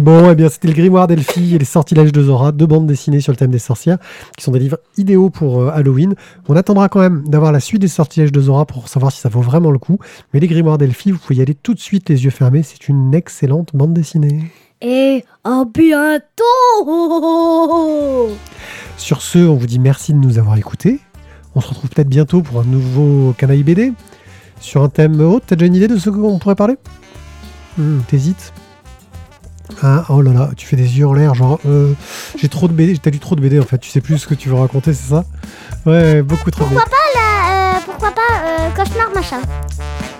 Bon, 0.00 0.30
eh 0.30 0.34
bien, 0.34 0.48
c'était 0.48 0.68
le 0.68 0.72
grimoire 0.72 1.06
d'Elfie 1.06 1.54
et 1.54 1.58
les 1.58 1.66
sortilèges 1.66 2.10
de 2.10 2.22
Zora, 2.22 2.52
deux 2.52 2.64
bandes 2.64 2.86
dessinées 2.86 3.20
sur 3.20 3.32
le 3.32 3.36
thème 3.36 3.50
des 3.50 3.58
sorcières, 3.58 3.98
qui 4.34 4.42
sont 4.42 4.50
des 4.50 4.58
livres 4.58 4.78
idéaux 4.96 5.28
pour 5.28 5.60
euh, 5.60 5.70
Halloween. 5.74 6.14
On 6.48 6.56
attendra 6.56 6.88
quand 6.88 7.00
même 7.00 7.22
d'avoir 7.28 7.52
la 7.52 7.60
suite 7.60 7.82
des 7.82 7.88
sortilèges 7.88 8.32
de 8.32 8.40
Zora 8.40 8.64
pour 8.64 8.88
savoir 8.88 9.12
si 9.12 9.20
ça 9.20 9.28
vaut 9.28 9.42
vraiment 9.42 9.70
le 9.70 9.78
coup. 9.78 9.98
Mais 10.32 10.40
les 10.40 10.46
grimoires 10.46 10.78
d'Elfie, 10.78 11.10
vous 11.10 11.18
pouvez 11.18 11.34
y 11.40 11.42
aller 11.42 11.54
tout 11.54 11.74
de 11.74 11.78
suite 11.80 12.08
les 12.08 12.24
yeux 12.24 12.30
fermés. 12.30 12.62
C'est 12.62 12.88
une 12.88 13.12
excellente 13.12 13.76
bande 13.76 13.92
dessinée. 13.92 14.50
Et 14.80 15.22
à 15.44 15.64
bientôt 15.66 16.32
Sur 18.96 19.20
ce, 19.20 19.38
on 19.40 19.56
vous 19.56 19.66
dit 19.66 19.78
merci 19.78 20.14
de 20.14 20.18
nous 20.18 20.38
avoir 20.38 20.56
écoutés. 20.56 20.98
On 21.54 21.60
se 21.60 21.68
retrouve 21.68 21.90
peut-être 21.90 22.08
bientôt 22.08 22.40
pour 22.40 22.60
un 22.60 22.64
nouveau 22.64 23.34
Canaille 23.36 23.64
BD. 23.64 23.92
Sur 24.60 24.82
un 24.82 24.88
thème 24.88 25.20
autre, 25.20 25.44
t'as 25.46 25.56
déjà 25.56 25.66
une 25.66 25.74
idée 25.74 25.88
de 25.88 25.98
ce 25.98 26.08
qu'on 26.08 26.38
pourrait 26.38 26.54
parler? 26.54 26.76
Hmm, 27.76 27.98
T'hésites? 28.08 28.54
Ah, 29.82 30.04
oh 30.08 30.20
là 30.20 30.32
là, 30.32 30.50
tu 30.56 30.66
fais 30.66 30.76
des 30.76 30.98
yeux 30.98 31.06
en 31.06 31.14
l'air, 31.14 31.34
genre, 31.34 31.58
euh, 31.66 31.94
j'ai 32.36 32.48
trop 32.48 32.68
de 32.68 32.72
BD, 32.72 32.98
t'as 32.98 33.10
lu 33.10 33.18
trop 33.18 33.34
de 33.34 33.40
BD 33.40 33.58
en 33.58 33.64
fait, 33.64 33.78
tu 33.78 33.90
sais 33.90 34.00
plus 34.00 34.18
ce 34.18 34.26
que 34.26 34.34
tu 34.34 34.48
veux 34.48 34.56
raconter, 34.56 34.92
c'est 34.92 35.10
ça? 35.10 35.24
Ouais, 35.86 36.22
beaucoup 36.22 36.50
trop 36.50 36.64
de 36.64 36.70
BD. 36.70 36.76
Là, 36.76 36.82
euh, 36.86 37.78
Pourquoi 37.86 38.10
pas 38.10 38.20
euh, 38.46 38.70
cauchemar 38.76 39.08
machin 39.14 39.40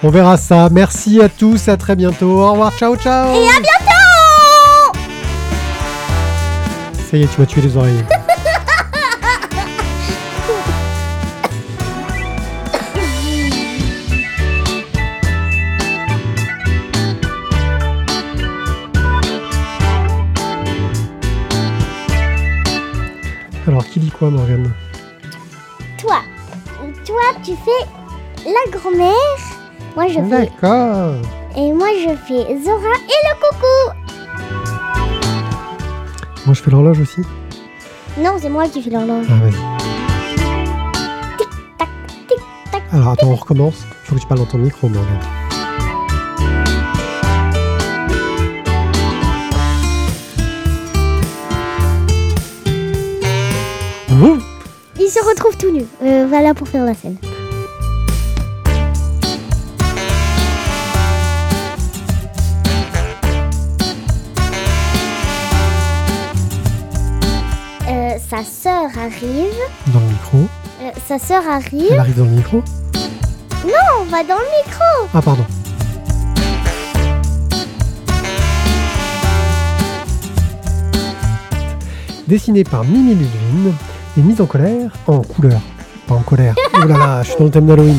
On 0.03 0.09
verra 0.11 0.37
ça. 0.37 0.69
Merci 0.71 1.21
à 1.21 1.29
tous, 1.29 1.69
à 1.69 1.77
très 1.77 1.95
bientôt. 1.97 2.41
Au 2.41 2.53
revoir, 2.53 2.73
ciao, 2.79 2.97
ciao 2.97 3.35
Et 3.35 3.49
à 3.49 3.61
bientôt 3.61 4.99
Ça 7.11 7.17
y 7.17 7.23
est, 7.23 7.27
tu 7.35 7.41
m'as 7.41 7.47
tué 7.47 7.61
les 7.61 7.77
oreilles. 7.77 8.05
Alors, 23.71 23.87
qui 23.87 24.01
dit 24.01 24.11
quoi, 24.11 24.31
Morgane 24.31 24.73
Toi, 25.97 26.17
toi, 27.07 27.23
tu 27.45 27.53
fais 27.53 27.87
la 28.45 28.77
grand-mère. 28.77 29.15
Moi, 29.95 30.09
je 30.09 30.15
fais 30.15 30.23
D'accord. 30.23 31.15
et 31.57 31.73
moi, 31.73 31.87
je 31.95 32.17
fais 32.27 32.59
Zora 32.65 32.97
et 32.99 33.21
le 33.29 33.35
coucou. 33.39 33.79
Moi, 36.47 36.55
je 36.55 36.61
fais 36.61 36.71
l'horloge 36.73 36.99
aussi. 36.99 37.21
Non, 38.19 38.39
c'est 38.41 38.49
moi 38.49 38.67
qui 38.67 38.83
fais 38.83 38.91
l'horloge. 38.91 39.27
Ah, 39.31 39.35
vas-y. 39.45 39.53
Tac, 41.79 41.89
tic, 42.27 42.39
tac. 42.73 42.83
Alors, 42.93 43.11
attends, 43.11 43.29
on 43.29 43.37
recommence. 43.37 43.85
Il 44.03 44.07
faut 44.09 44.17
que 44.17 44.21
tu 44.21 44.27
parles 44.27 44.41
dans 44.41 44.47
ton 44.47 44.59
micro, 44.59 44.89
Morgane. 44.89 45.40
Il 55.11 55.13
se 55.13 55.29
retrouve 55.29 55.57
tout 55.57 55.73
nu. 55.73 55.85
Euh, 56.05 56.25
voilà 56.29 56.55
pour 56.55 56.69
faire 56.69 56.85
la 56.85 56.95
scène. 56.95 57.17
Euh, 67.89 68.19
sa 68.29 68.45
sœur 68.45 68.89
arrive. 68.97 69.51
Dans 69.89 69.99
le 69.99 70.07
micro. 70.07 70.39
Euh, 70.81 70.91
sa 71.09 71.19
sœur 71.19 71.43
arrive. 71.49 71.89
Elle 71.91 71.99
arrive 71.99 72.17
dans 72.17 72.25
le 72.27 72.31
micro. 72.31 72.63
On 73.65 74.05
va 74.05 74.23
dans 74.23 74.39
le 74.39 74.65
micro. 74.65 75.09
Ah, 75.13 75.21
pardon. 75.21 75.45
Dessiné 82.29 82.63
par 82.63 82.85
Mimi 82.85 83.17
Ludwin 83.17 83.75
et 84.17 84.23
mise 84.23 84.41
en 84.41 84.47
colère 84.47 84.91
en 85.07 85.21
couleur. 85.21 85.61
Pas 86.07 86.15
en 86.15 86.23
colère. 86.23 86.55
Oh 86.75 86.87
là 86.87 86.99
là, 86.99 87.23
je 87.23 87.29
suis 87.29 87.39
dans 87.39 87.45
le 87.45 87.51
thème 87.51 87.67
d'Halloween. 87.67 87.97